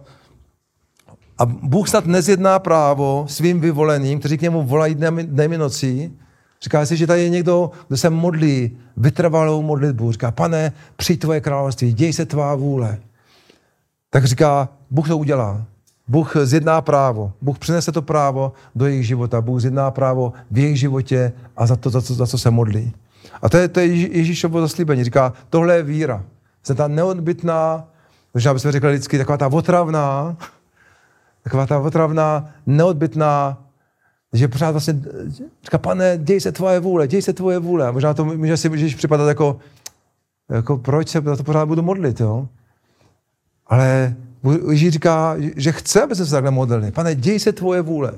[1.38, 6.18] a Bůh snad nezjedná právo svým vyvoleným, kteří k němu volají dnem, dnem nocí.
[6.62, 10.12] Říká si, že tady je někdo, kdo se modlí vytrvalou modlitbu.
[10.12, 12.98] Říká, pane, přijď tvoje království, děj se tvá vůle
[14.11, 15.64] tak říká, Bůh to udělá.
[16.09, 17.32] Bůh zjedná právo.
[17.40, 19.40] Bůh přinese to právo do jejich života.
[19.40, 22.92] Bůh zjedná právo v jejich životě a za to, za co, za co se modlí.
[23.42, 25.04] A to je, to je Ježíšovo zaslíbení.
[25.04, 26.24] Říká, tohle je víra.
[26.62, 27.84] Jsem ta neodbytná,
[28.34, 30.36] možná bychom řekli lidsky, taková ta otravná,
[31.42, 33.59] taková ta otravná, neodbytná,
[34.32, 35.00] že pořád vlastně
[35.64, 37.88] říká, pane, děj se tvoje vůle, děj se tvoje vůle.
[37.88, 39.59] A možná to může si můžeš připadat jako,
[40.50, 42.48] jako proč se na to pořád budu modlit, jo?
[43.66, 44.16] Ale
[44.70, 46.91] Ježíš říká, že chce, aby se takhle modlili.
[46.91, 48.12] Pane, děj se tvoje vůle.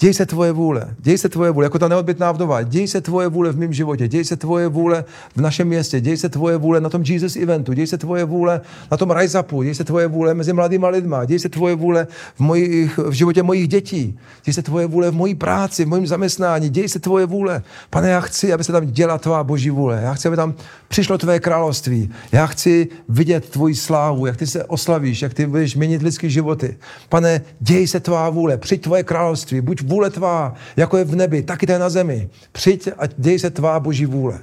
[0.00, 3.28] Děj se tvoje vůle, děj se tvoje vůle, jako ta neodbitná vdova, děj se tvoje
[3.28, 5.04] vůle v mém životě, děj se tvoje vůle
[5.36, 8.60] v našem městě, děj se tvoje vůle na tom Jesus eventu, děj se tvoje vůle
[8.90, 12.06] na tom Rise Upu, děj se tvoje vůle mezi mladýma lidma, děj se tvoje vůle
[12.34, 16.06] v, mojich, v životě mojich dětí, děj se tvoje vůle v mojí práci, v mojím
[16.06, 17.62] zaměstnání, děj se tvoje vůle.
[17.90, 20.54] Pane, já chci, aby se tam děla tvá boží vůle, já chci, aby tam
[20.88, 25.76] přišlo tvé království, já chci vidět tvoji slávu, jak ty se oslavíš, jak ty budeš
[25.76, 26.76] měnit lidské životy.
[27.08, 31.42] Pane, děj se tvá vůle, přijď tvoje království, buď vůle tvá, jako je v nebi,
[31.42, 32.28] tak i to je na zemi.
[32.52, 34.38] Přijď a děj se tvá boží vůle.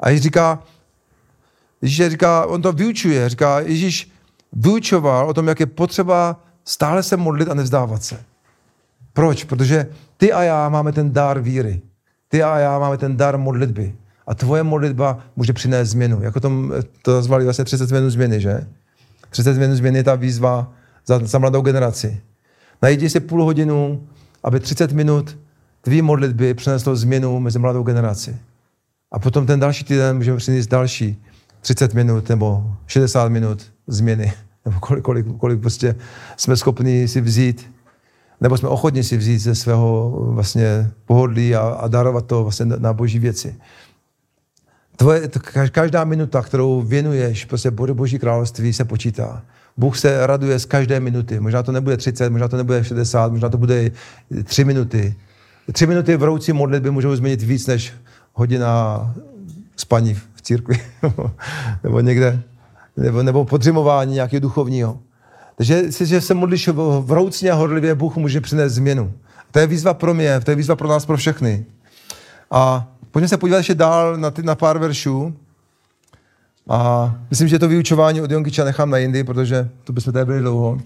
[0.00, 0.62] A Ježíš říká,
[1.82, 4.10] Ježíš říká, on to vyučuje, říká, Ježíš
[4.52, 8.20] vyučoval o tom, jak je potřeba stále se modlit a nevzdávat se.
[9.12, 9.44] Proč?
[9.44, 9.86] Protože
[10.16, 11.80] ty a já máme ten dar víry.
[12.28, 13.94] Ty a já máme ten dar modlitby.
[14.26, 16.22] A tvoje modlitba může přinést změnu.
[16.22, 16.72] Jako tom,
[17.02, 18.66] to nazvali vlastně 30 minut změny, že?
[19.30, 20.72] 30 minut změny je ta výzva
[21.06, 22.20] za, za mladou generaci.
[22.82, 24.06] Najdi si půl hodinu,
[24.44, 25.38] aby 30 minut
[25.80, 28.36] tvý modlitby přineslo změnu mezi mladou generaci.
[29.12, 31.22] A potom ten další týden můžeme přinést další
[31.60, 34.32] 30 minut nebo 60 minut změny.
[34.64, 35.96] Nebo kolik, kolik, kolik prostě
[36.36, 37.70] jsme schopni si vzít,
[38.40, 42.92] nebo jsme ochotni si vzít ze svého vlastně pohodlí a, a darovat to vlastně na,
[42.92, 43.56] boží věci.
[44.96, 45.28] Tvoje,
[45.72, 49.42] každá minuta, kterou věnuješ prostě boží království, se počítá.
[49.78, 51.40] Bůh se raduje z každé minuty.
[51.40, 53.90] Možná to nebude 30, možná to nebude 60, možná to bude
[54.44, 55.14] 3 minuty.
[55.72, 57.92] Tři minuty v roucí modlitby můžou změnit víc než
[58.32, 59.14] hodina
[59.76, 60.80] spaní v církvi
[61.84, 62.42] nebo někde,
[62.96, 64.98] nebo, nebo podřimování nějakého duchovního.
[65.56, 66.68] Takže že se modlíš
[67.00, 69.12] vroucně a horlivě, Bůh může přinést změnu.
[69.50, 71.66] To je výzva pro mě, to je výzva pro nás, pro všechny.
[72.50, 75.36] A pojďme se podívat ještě dál na, ty, na pár veršů.
[76.68, 80.40] A myslím, že to vyučování od Jonkyča nechám na jindy, protože to bychom tady byli
[80.40, 80.78] dlouho.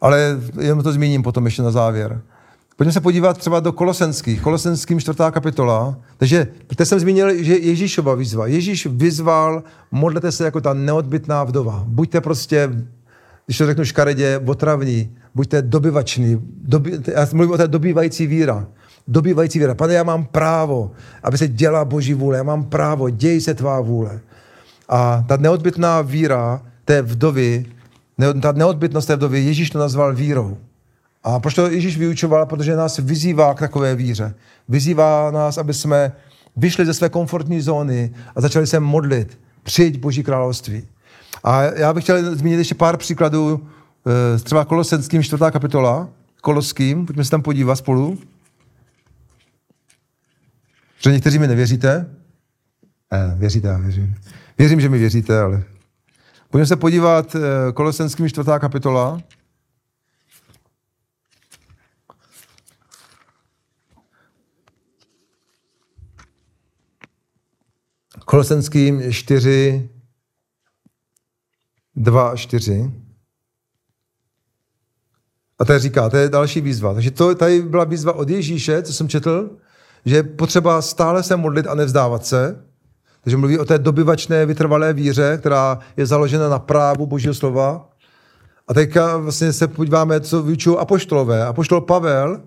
[0.00, 2.20] Ale jenom to zmíním potom ještě na závěr.
[2.76, 4.42] Pojďme se podívat třeba do Kolosenských.
[4.42, 5.98] Kolosenským čtvrtá kapitola.
[6.16, 8.46] Takže, teď jsem zmínil, že Ježíšova výzva.
[8.46, 11.84] Ježíš vyzval, modlete se jako ta neodbitná vdova.
[11.86, 12.70] Buďte prostě,
[13.46, 15.16] když to řeknu škaredě, otravní.
[15.34, 16.40] Buďte dobyvační.
[16.62, 18.66] Doby, já mluvím o té dobývající víra
[19.10, 19.74] dobývající víra.
[19.74, 20.90] Pane, já mám právo,
[21.22, 22.36] aby se dělala Boží vůle.
[22.36, 24.20] Já mám právo, děj se tvá vůle.
[24.88, 27.66] A ta neodbitná víra té vdovy,
[28.42, 30.56] ta neodbitnost té vdovy, Ježíš to nazval vírou.
[31.24, 32.46] A proč to Ježíš vyučoval?
[32.46, 34.34] Protože nás vyzývá k takové víře.
[34.68, 36.12] Vyzývá nás, aby jsme
[36.56, 39.38] vyšli ze své komfortní zóny a začali se modlit.
[39.62, 40.82] Přijď Boží království.
[41.44, 43.66] A já bych chtěl zmínit ještě pár příkladů,
[44.06, 46.08] eh, třeba Kolosenským, čtvrtá kapitola,
[46.40, 48.18] Koloským, pojďme se tam podívat spolu.
[51.02, 52.16] Že někteří mi nevěříte?
[53.12, 54.14] Ne, věříte, já věřím.
[54.58, 55.64] Věřím, že mi věříte, ale...
[56.50, 59.20] Pojďme se podívat eh, Kolosenským čtvrtá kapitola.
[68.24, 69.88] Kolosenským 4,
[71.96, 72.90] 2 a 4.
[75.58, 76.94] A tady říká, to je další výzva.
[76.94, 79.56] Takže to tady byla výzva od Ježíše, co jsem četl,
[80.04, 82.64] že je potřeba stále se modlit a nevzdávat se.
[83.22, 87.88] Takže mluví o té dobyvačné vytrvalé víře, která je založena na právu Božího slova.
[88.68, 91.46] A teďka vlastně se podíváme, co vyučují apoštolové.
[91.46, 92.40] Apoštol Pavel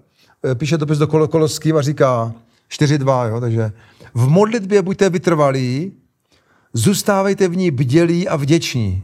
[0.45, 2.33] eh, píše dopis do Koloským a říká
[2.71, 3.71] 4.2, jo, takže
[4.13, 5.93] v modlitbě buďte vytrvalí,
[6.73, 9.03] zůstávejte v ní bdělí a vděční.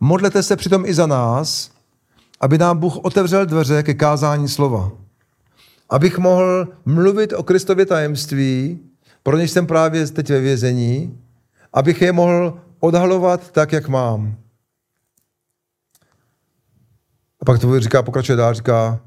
[0.00, 1.70] Modlete se přitom i za nás,
[2.40, 4.90] aby nám Bůh otevřel dveře ke kázání slova
[5.92, 8.78] abych mohl mluvit o Kristově tajemství,
[9.22, 11.18] pro něž jsem právě teď ve vězení,
[11.72, 14.34] abych je mohl odhalovat tak, jak mám.
[17.40, 19.00] A pak to říká, pokračuje dál, říká,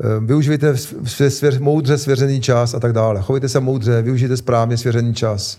[0.00, 0.74] eh, využijte
[1.58, 3.22] moudře svěřený čas a tak dále.
[3.22, 5.58] Chovejte se moudře, využijte správně svěřený čas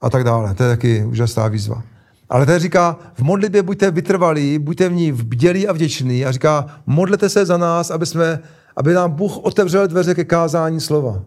[0.00, 0.54] a tak dále.
[0.54, 1.82] To je taky úžasná výzva.
[2.28, 6.24] Ale tady říká, v modlitbě buďte vytrvalí, buďte v ní bdělí a vděční.
[6.24, 8.42] A říká, modlete se za nás, aby jsme
[8.76, 11.22] aby nám Bůh otevřel dveře ke kázání slova.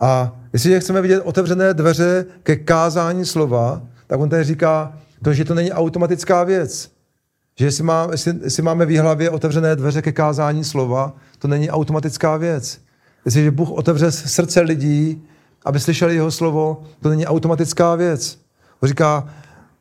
[0.00, 5.44] A jestliže chceme vidět otevřené dveře ke kázání slova, tak on tady říká, to, že
[5.44, 6.90] to není automatická věc.
[7.58, 11.70] Že jestli, má, jestli, jestli máme v hlavě otevřené dveře ke kázání slova, to není
[11.70, 12.80] automatická věc.
[13.24, 15.22] Jestliže Bůh otevře srdce lidí,
[15.64, 18.38] aby slyšeli jeho slovo, to není automatická věc.
[18.80, 19.28] On říká,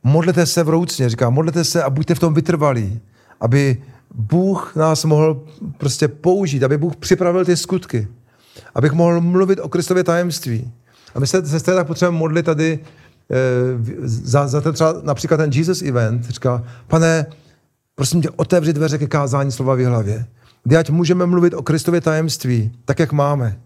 [0.04, 3.02] modlete se vroucně, říká, modlete se a buďte v tom vytrvalí,
[3.40, 3.84] aby
[4.14, 5.44] Bůh nás mohl
[5.78, 8.08] prostě použít, aby Bůh připravil ty skutky,
[8.76, 10.72] abych mohl mluvit o Kristově tajemství.
[11.16, 12.80] A my se, se tak potřebujeme modlit tady
[13.32, 13.38] e,
[14.04, 16.26] za, za ten třeba například ten Jesus event.
[16.30, 17.26] Říká, pane,
[17.96, 20.26] prosím tě, otevři dveře ke kázání slova v hlavě.
[20.64, 23.60] Kdy ať můžeme mluvit o Kristově tajemství, tak jak máme.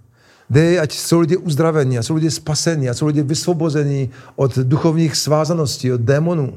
[0.50, 5.16] Dej, ať jsou lidi uzdravení, ať jsou lidi spasení, ať jsou lidi vysvobození od duchovních
[5.16, 6.54] svázaností, od démonů.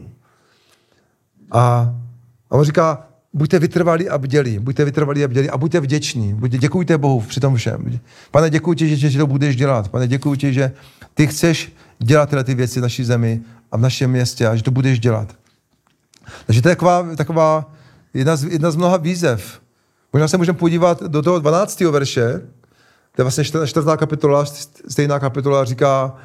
[1.50, 1.94] A,
[2.50, 6.34] a on říká, buďte vytrvalí a bdělí, buďte vytrvalí a bdělí a buďte vděční.
[6.34, 8.00] Buďte, děkujte Bohu při tom všem.
[8.30, 9.88] Pane, děkuji ti, že, že to budeš dělat.
[9.88, 10.72] Pane, děkuji ti, že
[11.14, 13.40] ty chceš dělat tyhle ty věci v naší zemi
[13.72, 15.36] a v našem městě a že to budeš dělat.
[16.46, 17.72] Takže to je taková, taková
[18.14, 19.60] jedna, z, jedna z mnoha výzev.
[20.12, 21.80] Možná se můžeme podívat do toho 12.
[21.80, 22.40] verše,
[23.16, 23.72] to je vlastně 14.
[23.96, 24.44] kapitola,
[24.88, 26.16] stejná kapitola říká,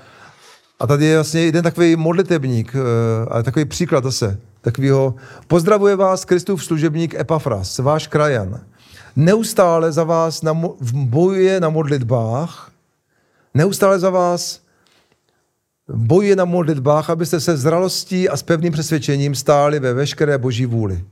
[0.80, 2.80] a tady je vlastně jeden takový modlitebník, eh,
[3.28, 5.16] ale takový příklad zase, takovýho,
[5.48, 8.60] pozdravuje vás Kristův služebník Epafras, váš krajan.
[9.16, 10.62] Neustále za vás na,
[10.94, 12.72] bojuje na modlitbách,
[13.54, 14.66] neustále za vás
[15.94, 21.04] bojuje na modlitbách, abyste se zralostí a s pevným přesvědčením stáli ve veškeré boží vůli.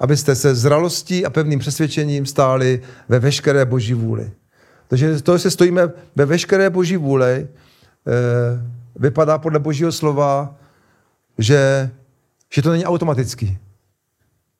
[0.00, 4.30] Abyste se zralostí a pevným přesvědčením stáli ve veškeré boží vůli.
[4.88, 7.48] Takže to, že stojíme ve veškeré boží vůli,
[8.96, 10.54] vypadá podle božího slova,
[11.38, 11.90] že,
[12.52, 13.58] že to není automatický.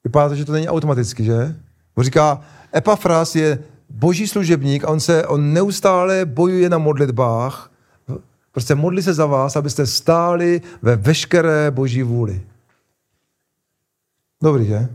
[0.04, 1.56] Vypadá to, že to není automaticky, že?
[1.94, 2.40] On říká,
[2.76, 3.58] Epafras je
[3.90, 7.70] boží služebník a on, se, on neustále bojuje na modlitbách,
[8.52, 12.42] prostě modlí se za vás, abyste stáli ve veškeré boží vůli.
[14.42, 14.88] Dobrý, že?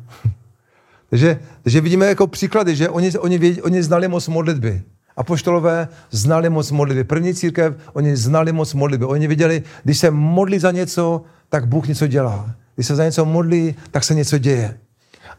[1.09, 4.83] takže, takže vidíme jako příklady, že oni, oni, oni znali moc modlitby.
[5.17, 7.03] Apoštolové znali moc modlitby.
[7.03, 9.05] První církev, oni znali moc modlitby.
[9.05, 12.49] Oni viděli, když se modlí za něco, tak Bůh něco dělá.
[12.75, 14.77] Když se za něco modlí, tak se něco děje.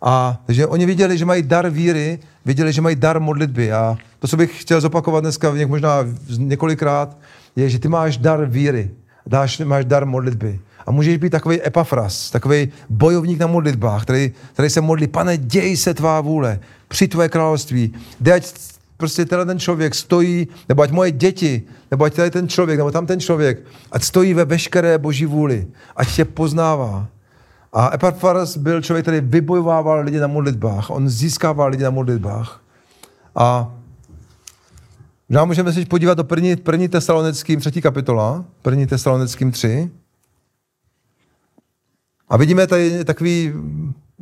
[0.02, 3.72] A takže oni viděli, že mají dar víry, viděli, že mají dar modlitby.
[3.72, 5.98] A to, co bych chtěl zopakovat dneska možná
[6.38, 7.16] několikrát,
[7.56, 8.90] je, že ty máš dar víry,
[9.26, 10.60] dáš, máš dar modlitby.
[10.86, 15.76] A můžeš být takový epafras, takový bojovník na modlitbách, který, který se modlí, pane, děj
[15.76, 18.40] se tvá vůle, při tvoje království, dej,
[18.96, 22.90] prostě tenhle ten člověk stojí, nebo ať moje děti, nebo ať tady ten člověk, nebo
[22.90, 25.66] tam ten člověk, ať stojí ve veškeré boží vůli,
[25.96, 27.06] ať tě poznává.
[27.72, 30.90] A Epapharas byl člověk, který vybojovával lidi na modlitbách.
[30.90, 32.60] On získával lidi na modlitbách.
[33.34, 33.74] A
[35.28, 39.90] já můžeme se podívat do první, první tesalonickým, třetí kapitola, první tesalonickým tři.
[42.28, 43.52] A vidíme tady takový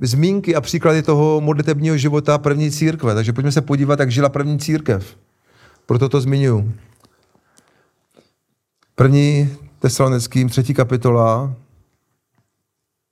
[0.00, 3.14] zmínky a příklady toho modlitebního života první církve.
[3.14, 5.16] Takže pojďme se podívat, jak žila první církev.
[5.86, 6.74] Proto to zmiňuji.
[8.94, 11.54] První tesalonickým, třetí kapitola,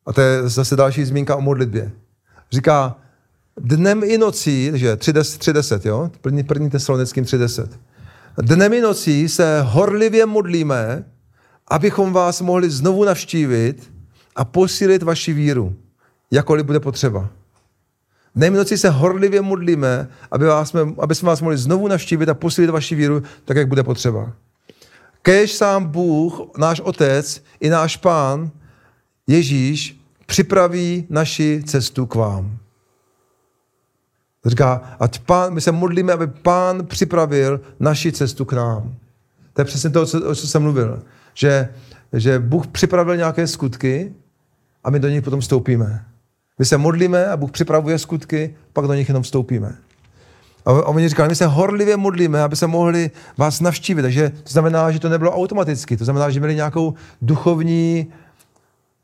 [0.07, 1.93] a to je zase další zmínka o modlitbě.
[2.53, 2.97] Říká,
[3.57, 6.11] dnem i nocí, že 3.10, jo?
[6.21, 7.69] První, první tesalonickým 3.10.
[8.39, 11.05] Dnem i nocí se horlivě modlíme,
[11.69, 13.90] abychom vás mohli znovu navštívit
[14.37, 15.77] a posílit vaši víru
[16.31, 17.29] jakkoliv bude potřeba.
[18.37, 22.71] Dnem noci se horlivě modlíme, aby, vás, aby jsme vás mohli znovu navštívit a posílit
[22.71, 24.33] vaši víru, tak, jak bude potřeba.
[25.23, 28.51] Kež sám Bůh, náš Otec i náš Pán,
[29.27, 32.59] Ježíš, připraví naši cestu k vám.
[34.47, 38.95] Říká, ať pán, my se modlíme, aby pán připravil naši cestu k nám.
[39.53, 41.03] To je přesně to, o co jsem mluvil.
[41.35, 41.69] Že,
[42.13, 44.13] že Bůh připravil nějaké skutky
[44.85, 46.05] a my do nich potom vstoupíme.
[46.59, 49.77] My se modlíme a Bůh připravuje skutky, pak do nich jenom vstoupíme.
[50.67, 54.03] A oni říkali, my se horlivě modlíme, aby se mohli vás navštívit.
[54.03, 55.97] Takže to znamená, že to nebylo automaticky.
[55.97, 58.07] To znamená, že měli nějakou duchovní,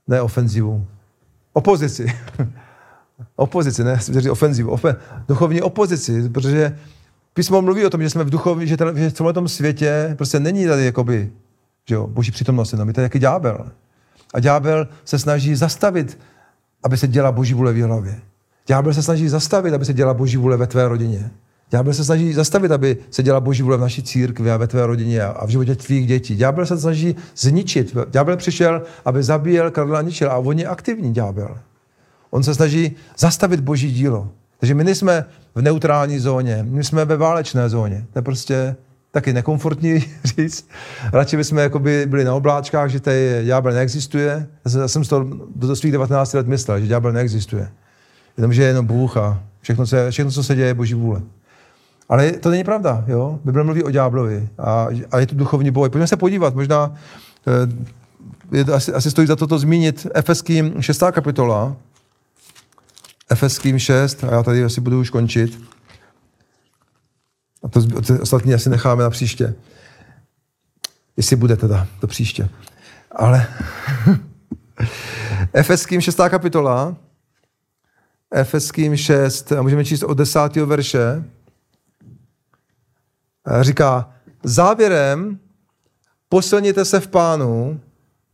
[0.09, 0.87] ne ofenzivu,
[1.53, 2.07] opozici.
[3.37, 4.97] opozici, ne, říct ofenzivu, ofen,
[5.29, 6.79] duchovní opozici, protože
[7.35, 10.41] písmo mluví o tom, že jsme v duchovní, že, že v tomhle tom světě prostě
[10.41, 11.31] není tady jakoby,
[11.89, 13.71] že jo, boží přítomnost, jenom je to jaký ďábel.
[14.35, 16.19] A ďábel se snaží zastavit
[16.87, 18.21] aby se děla boží vůle v hlavě.
[18.67, 21.31] Ďábel se snaží zastavit, aby se děla boží vůle ve tvé rodině.
[21.71, 24.87] Ďábel se snaží zastavit, aby se děla boží vůle v naší církvi a ve tvé
[24.87, 26.37] rodině a v životě tvých dětí.
[26.37, 27.97] Ďábel se snaží zničit.
[28.11, 30.31] Ďábel přišel, aby zabíjel, kradl a ničil.
[30.31, 31.59] A on je aktivní ďábel.
[32.31, 34.29] On se snaží zastavit boží dílo.
[34.59, 35.25] Takže my nejsme
[35.55, 38.07] v neutrální zóně, my jsme ve válečné zóně.
[38.13, 38.77] To je prostě,
[39.17, 40.69] taky nekomfortní říct.
[41.13, 44.47] Radši bychom jakoby byli na obláčkách, že tady ďábel neexistuje.
[44.81, 47.69] Já jsem toho do svých 19 let myslel, že ďábel neexistuje.
[48.37, 51.23] Jenom, že je jenom Bůh a všechno, co, všechno, co se děje, je boží vůle.
[52.09, 53.39] Ale to není pravda, jo?
[53.45, 55.89] Bible mluví o ďáblovi a, a je tu duchovní boj.
[55.89, 56.95] Pojďme se podívat, možná
[58.53, 60.07] eh, je, asi, asi stojí za to to zmínit.
[60.15, 61.03] Efeským 6.
[61.13, 61.77] kapitola,
[63.31, 65.76] Efeským 6, a já tady asi budu už končit.
[67.67, 69.55] A to, to ostatní asi necháme na příště.
[71.17, 72.49] Jestli bude teda, to příště.
[73.13, 73.47] Ale
[75.53, 76.21] Efeským 6.
[76.29, 76.97] kapitola,
[78.31, 80.57] Efeským 6, a můžeme číst od 10.
[80.57, 81.25] verše,
[83.61, 84.11] říká,
[84.43, 85.39] závěrem
[86.29, 87.81] posilněte se v pánu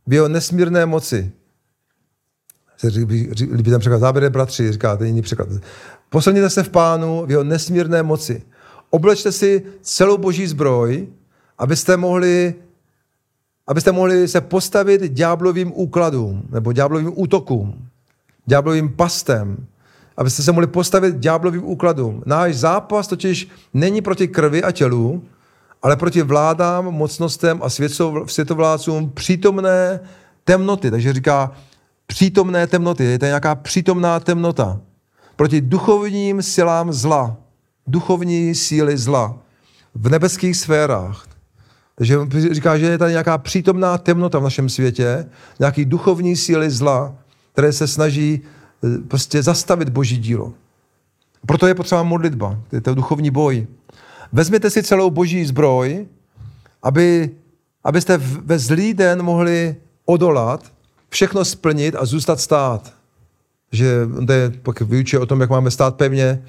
[0.06, 1.32] v jeho nesmírné moci.
[3.52, 3.98] Líbí ten překlad.
[3.98, 5.48] Závěrem bratři, říká ten jiný překlad.
[6.08, 8.42] Posilněte se v pánu v jeho nesmírné moci.
[8.94, 11.08] Oblečte si celou boží zbroj,
[11.58, 12.54] abyste mohli,
[13.66, 17.88] abyste mohli se postavit ďáblovým úkladům nebo ďáblovým útokům,
[18.46, 19.66] ďáblovým pastem,
[20.16, 22.22] abyste se mohli postavit ďáblovým úkladům.
[22.26, 25.22] Náš zápas totiž není proti krvi a tělu,
[25.82, 27.68] ale proti vládám, mocnostem a
[28.26, 30.00] světovládcům přítomné
[30.44, 30.90] temnoty.
[30.90, 31.52] Takže říká
[32.06, 33.04] přítomné temnoty.
[33.04, 34.80] Je to nějaká přítomná temnota.
[35.36, 37.36] Proti duchovním silám zla.
[37.86, 39.38] Duchovní síly zla.
[39.94, 41.26] V nebeských sférách.
[41.94, 42.18] Takže
[42.50, 45.26] říká, že je tady nějaká přítomná temnota v našem světě,
[45.58, 47.14] nějaký duchovní síly zla,
[47.52, 48.42] které se snaží
[48.84, 50.52] Eh, prostě zastavit boží dílo.
[51.46, 53.66] Proto je potřeba modlitba, to je to duchovní boj.
[54.32, 56.06] Vezměte si celou boží zbroj,
[56.82, 57.30] aby,
[57.84, 60.72] abyste ve zlý den mohli odolat,
[61.08, 62.94] všechno splnit a zůstat stát.
[63.72, 66.42] Že to je pak vyučuje o tom, jak máme stát pevně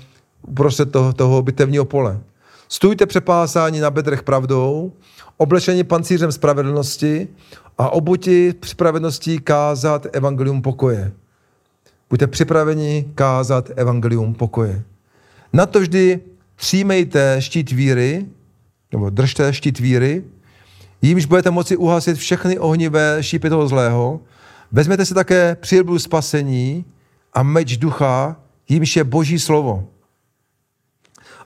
[0.48, 2.20] uprostřed toho, toho bitevního pole.
[2.68, 4.91] Stůjte přepásání na bedrech pravdou,
[5.38, 7.28] oblečení pancířem spravedlnosti
[7.78, 11.12] a obuti připraveností kázat evangelium pokoje.
[12.10, 14.84] Buďte připraveni kázat evangelium pokoje.
[15.54, 16.20] Na to vždy
[16.56, 18.26] přijmejte štít víry,
[18.91, 20.24] nebo držte štít víry,
[21.02, 24.20] jímž budete moci uhasit všechny ohnivé šípy toho zlého.
[24.72, 26.86] Vezměte si také přilbu spasení
[27.34, 28.36] a meč ducha,
[28.70, 29.88] jímž je boží slovo.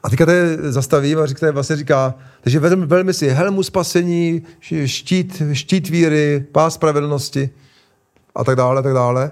[0.04, 4.42] A teďka tady zastavím a říká, vlastně říká, takže velmi, velmi si helmu spasení,
[4.86, 7.50] štít, štít víry, pás spravedlnosti
[8.36, 9.32] a tak dále, a tak dále.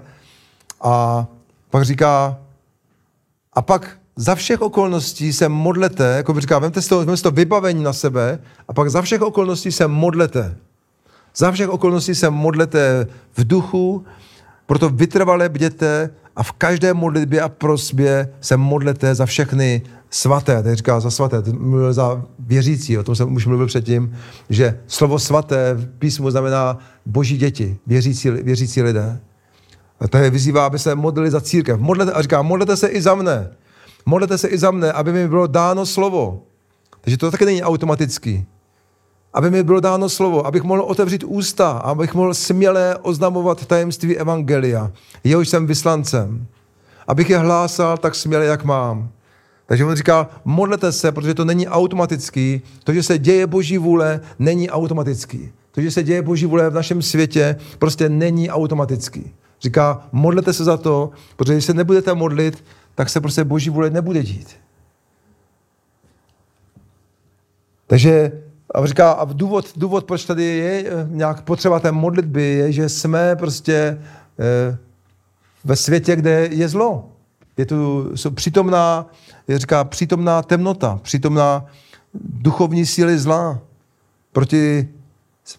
[0.80, 1.26] A
[1.70, 2.38] pak říká,
[3.52, 7.30] a pak za všech okolností se modlete, jako říká, vemte si to, vemte si to
[7.30, 8.38] vybavení na sebe
[8.68, 10.56] a pak za všech okolností se modlete.
[11.36, 13.06] Za všech okolností se modlete
[13.36, 14.04] v duchu,
[14.66, 19.82] proto vytrvale bděte a v každé modlitbě a prosbě se modlete za všechny
[20.16, 20.62] svaté.
[20.62, 24.16] Teď říká za svaté, mluvil za věřící, o tom jsem už mluvil předtím,
[24.50, 29.20] že slovo svaté v písmu znamená boží děti, věřící, věřící lidé.
[30.00, 31.80] A tady vyzývá, aby se modlili za církev.
[31.80, 33.50] Modlete, a říká, modlete se i za mne.
[34.06, 36.42] Modlete se i za mne, aby mi bylo dáno slovo.
[37.00, 38.46] Takže to taky není automatický.
[39.34, 44.92] Aby mi bylo dáno slovo, abych mohl otevřít ústa, abych mohl směle oznamovat tajemství Evangelia.
[45.24, 46.46] Jehož jsem vyslancem.
[47.06, 49.10] Abych je hlásal tak směle, jak mám.
[49.66, 52.62] Takže on říká, modlete se, protože to není automatický.
[52.84, 55.52] To, že se děje boží vůle, není automatický.
[55.72, 59.32] To, že se děje boží vůle v našem světě, prostě není automatický.
[59.60, 62.64] Říká, modlete se za to, protože když se nebudete modlit,
[62.94, 64.56] tak se prostě boží vůle nebude dít.
[67.86, 68.32] Takže
[68.74, 72.88] a říká, a důvod, důvod, proč tady je eh, nějak potřeba té modlitby, je, že
[72.88, 73.74] jsme prostě
[74.38, 74.76] e,
[75.64, 77.15] ve světě, kde je zlo.
[77.56, 79.06] Je tu jsou přítomná,
[79.48, 81.64] je říká, přítomná temnota, přítomná
[82.14, 83.58] duchovní síly zla.
[84.32, 84.88] Proti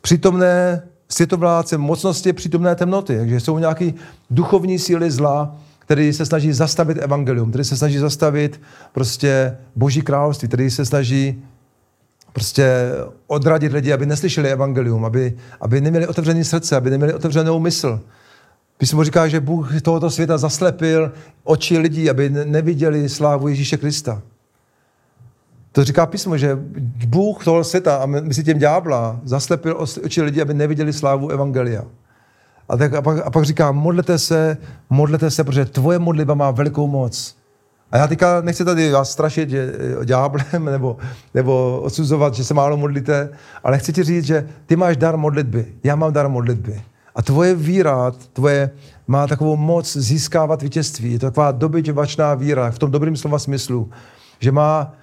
[0.01, 3.17] přítomné světovládce mocnosti přítomné temnoty.
[3.17, 3.93] Takže jsou nějaké
[4.29, 10.47] duchovní síly zla, které se snaží zastavit evangelium, které se snaží zastavit prostě boží království,
[10.47, 11.43] které se snaží
[12.33, 12.91] prostě
[13.27, 17.99] odradit lidi, aby neslyšeli evangelium, aby, aby neměli otevřené srdce, aby neměli otevřenou mysl.
[18.77, 21.11] Písmo říká, že Bůh tohoto světa zaslepil
[21.43, 24.21] oči lidí, aby neviděli slávu Ježíše Krista.
[25.71, 26.57] To říká písmo, že
[27.07, 31.83] Bůh toho světa, a si tím ďábla, zaslepil oči lidi, aby neviděli slávu Evangelia.
[32.69, 34.57] A, tak, a, pak, a pak říká, modlete se,
[34.89, 37.37] modlete se, protože tvoje modlitba má velikou moc.
[37.91, 40.97] A já teďka nechci tady vás strašit že, eh, ďáblem nebo,
[41.33, 43.29] nebo odsuzovat, že se málo modlíte,
[43.63, 46.81] ale chci ti říct, že ty máš dar modlitby, já mám dar modlitby.
[47.17, 48.69] A tvoje víra, tvoje
[49.07, 51.11] má takovou moc získávat vítězství.
[51.11, 53.89] Je to taková dobyčovačná víra v tom dobrým slova smyslu,
[54.39, 54.93] že má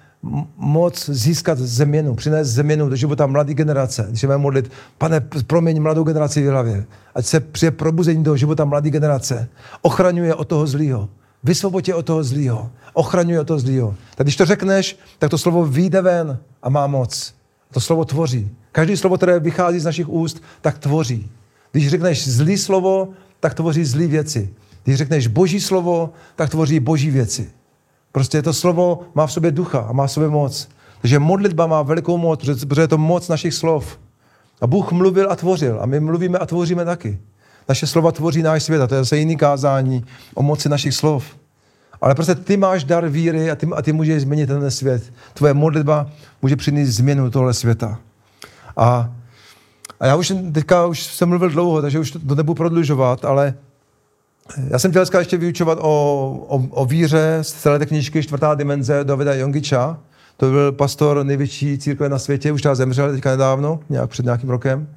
[0.57, 4.05] moc získat změnu, přinést změnu do života mladé generace.
[4.09, 6.85] Když se modlit, pane, proměň mladou generaci v hlavě.
[7.15, 9.47] Ať se přije probuzení do života mladé generace.
[9.81, 11.09] Ochraňuje od toho zlýho.
[11.43, 12.71] Vysvobodě od toho zlýho.
[12.93, 13.95] Ochraňuje od toho zlýho.
[14.15, 17.33] Tak když to řekneš, tak to slovo vyjde ven a má moc.
[17.73, 18.51] To slovo tvoří.
[18.71, 21.29] Každý slovo, které vychází z našich úst, tak tvoří.
[21.75, 23.09] Když řekneš zlý slovo,
[23.39, 24.49] tak tvoří zlý věci.
[24.83, 27.49] Když řekneš boží slovo, tak tvoří boží věci.
[28.11, 30.69] Prostě to slovo má v sobě ducha a má v sobě moc.
[31.01, 33.99] Takže modlitba má velikou moc, protože je to moc našich slov.
[34.61, 35.77] A Bůh mluvil a tvořil.
[35.81, 37.19] A my mluvíme a tvoříme taky.
[37.69, 41.25] Naše slova tvoří náš svět a to je zase jiný kázání o moci našich slov.
[42.01, 45.13] Ale prostě ty máš dar víry a ty, a ty můžeš změnit ten svět.
[45.33, 46.09] Tvoje modlitba
[46.41, 47.99] může přinést změnu tohle světa.
[48.77, 49.14] A,
[49.99, 53.53] a já už teďka už jsem mluvil dlouho, takže už to, nebudu prodlužovat, ale
[54.67, 58.55] já jsem chtěl dneska ještě vyučovat o, o, o víře z celé té knižky Čtvrtá
[58.55, 59.97] dimenze Davida Jongiča.
[60.37, 64.49] To byl pastor největší církve na světě, už třeba zemřel teďka nedávno, nějak před nějakým
[64.49, 64.87] rokem.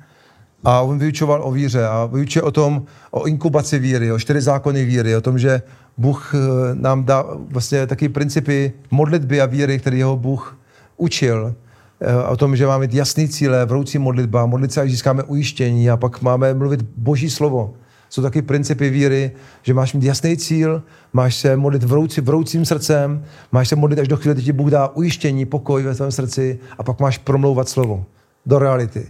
[0.65, 4.85] A on vyučoval o víře a vyučuje o tom, o inkubaci víry, o čtyři zákony
[4.85, 5.63] víry, o tom, že
[5.99, 6.39] Bůh eh,
[6.75, 10.59] nám dá vlastně taky principy modlitby a víry, které jeho Bůh
[10.97, 11.55] učil.
[12.01, 15.91] Eh, o tom, že máme mít jasný cíle, vroucí modlitba, modlit se, až získáme ujištění
[15.91, 17.75] a pak máme mluvit boží slovo
[18.11, 19.33] jsou taky principy víry,
[19.63, 20.83] že máš mít jasný cíl,
[21.13, 24.71] máš se modlit vroucí, vroucím srdcem, máš se modlit až do chvíle, kdy ti Bůh
[24.71, 28.05] dá ujištění, pokoj ve svém srdci a pak máš promlouvat slovo
[28.47, 29.09] do reality.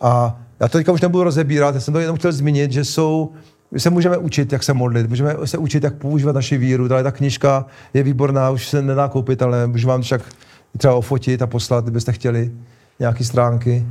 [0.00, 3.32] A já to teďka už nebudu rozebírat, já jsem to jenom chtěl zmínit, že jsou
[3.70, 6.88] my se můžeme učit, jak se modlit, můžeme se učit, jak používat naši víru.
[6.88, 10.22] Tady ta knižka je výborná, už se nedá koupit, ale můžu vám však
[10.78, 12.52] třeba ofotit a poslat, kdybyste chtěli
[12.98, 13.86] nějaké stránky.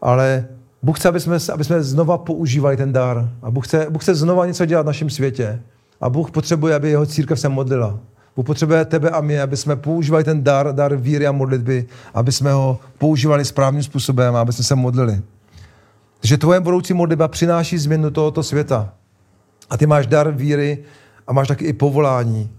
[0.00, 0.46] Ale
[0.82, 3.30] Bůh chce, aby jsme, aby jsme znova používali ten dar.
[3.42, 5.62] A Bůh chce, Bůh chce znova něco dělat v našem světě.
[6.00, 7.98] A Bůh potřebuje, aby jeho církev se modlila.
[8.36, 12.32] Bůh potřebuje tebe a mě, aby jsme používali ten dar, dar víry a modlitby, aby
[12.32, 15.22] jsme ho používali správným způsobem a aby jsme se modlili.
[16.20, 18.92] Takže tvoje budoucí modlitba přináší změnu tohoto světa.
[19.70, 20.78] A ty máš dar víry
[21.26, 22.50] a máš taky i povolání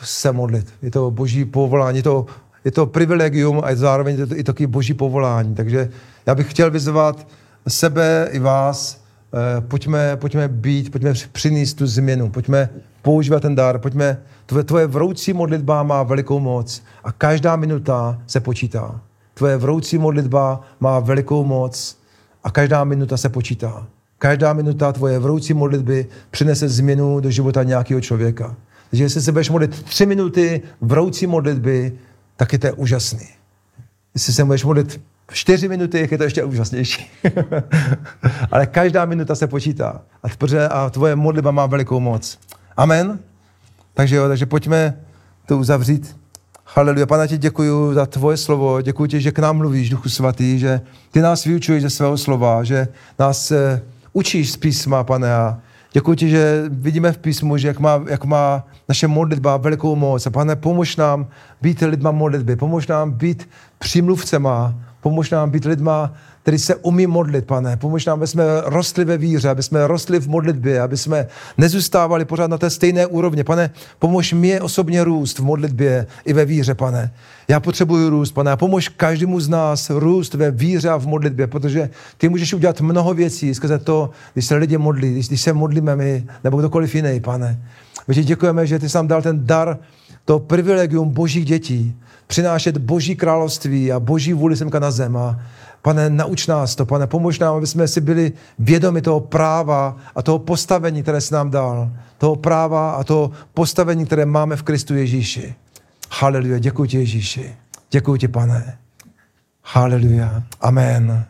[0.00, 0.72] se modlit.
[0.82, 2.26] Je to boží povolání, je to,
[2.64, 5.54] je to privilegium a zároveň je to i taky boží povolání.
[5.54, 5.90] Takže
[6.26, 7.28] já bych chtěl vyzvat
[7.68, 9.04] sebe i vás,
[9.34, 12.68] eh, pojďme, pojďme být, pojďme přinést tu změnu, pojďme
[13.02, 18.40] používat ten dar, pojďme, tvoje, tvoje vroucí modlitba má velikou moc a každá minuta se
[18.40, 19.00] počítá.
[19.34, 21.98] Tvoje vroucí modlitba má velikou moc
[22.44, 23.86] a každá minuta se počítá.
[24.18, 28.56] Každá minuta tvoje vroucí modlitby přinese změnu do života nějakého člověka.
[28.90, 31.92] Takže jestli se budeš modlit tři minuty vroucí modlitby,
[32.36, 33.28] tak je to úžasný.
[34.14, 35.00] Jestli se budeš modlit
[35.32, 37.10] čtyři minuty, je to ještě úžasnější.
[38.50, 40.02] Ale každá minuta se počítá.
[40.70, 42.38] A, tvoje modlitba má velikou moc.
[42.76, 43.18] Amen?
[43.94, 44.96] Takže jo, takže pojďme
[45.46, 46.16] to uzavřít.
[46.66, 47.06] Haleluja.
[47.06, 48.80] Pane, ti děkuji za tvoje slovo.
[48.80, 50.80] Děkuji ti, že k nám mluvíš, Duchu Svatý, že
[51.10, 53.58] ty nás vyučuješ ze svého slova, že nás uh,
[54.12, 55.58] učíš z písma, pane, a
[55.96, 60.26] Děkuji ti, že vidíme v písmu, že jak má, jak má naše modlitba velikou moc.
[60.26, 61.26] A pane, pomož nám
[61.62, 64.74] být lidma modlitby, pomož nám být přímluvcema,
[65.04, 66.12] Pomož nám být lidma,
[66.44, 67.76] který se umí modlit, pane.
[67.76, 71.26] Pomož nám, aby jsme rostli ve víře, aby jsme rostli v modlitbě, aby jsme
[71.58, 73.44] nezůstávali pořád na té stejné úrovni.
[73.44, 77.12] Pane, pomož mě osobně růst v modlitbě i ve víře, pane.
[77.48, 78.50] Já potřebuji růst, pane.
[78.50, 82.80] A pomož každému z nás růst ve víře a v modlitbě, protože ty můžeš udělat
[82.80, 86.94] mnoho věcí skrze to, když se lidi modlí, když, když se modlíme my, nebo kdokoliv
[86.94, 87.62] jiný, pane.
[88.08, 89.78] My děkujeme, že ty jsi nám dal ten dar,
[90.24, 95.16] to privilegium božích dětí, přinášet boží království a boží vůli semka na zem.
[95.16, 95.40] A
[95.84, 100.22] pane, nauč nás to, pane, pomož nám, aby jsme si byli vědomi toho práva a
[100.22, 101.90] toho postavení, které jsi nám dal.
[102.18, 105.54] Toho práva a toho postavení, které máme v Kristu Ježíši.
[106.10, 107.54] Haleluja, děkuji ti Ježíši.
[107.90, 108.78] Děkuji ti, pane.
[109.62, 110.42] Haleluja.
[110.60, 111.24] Amen.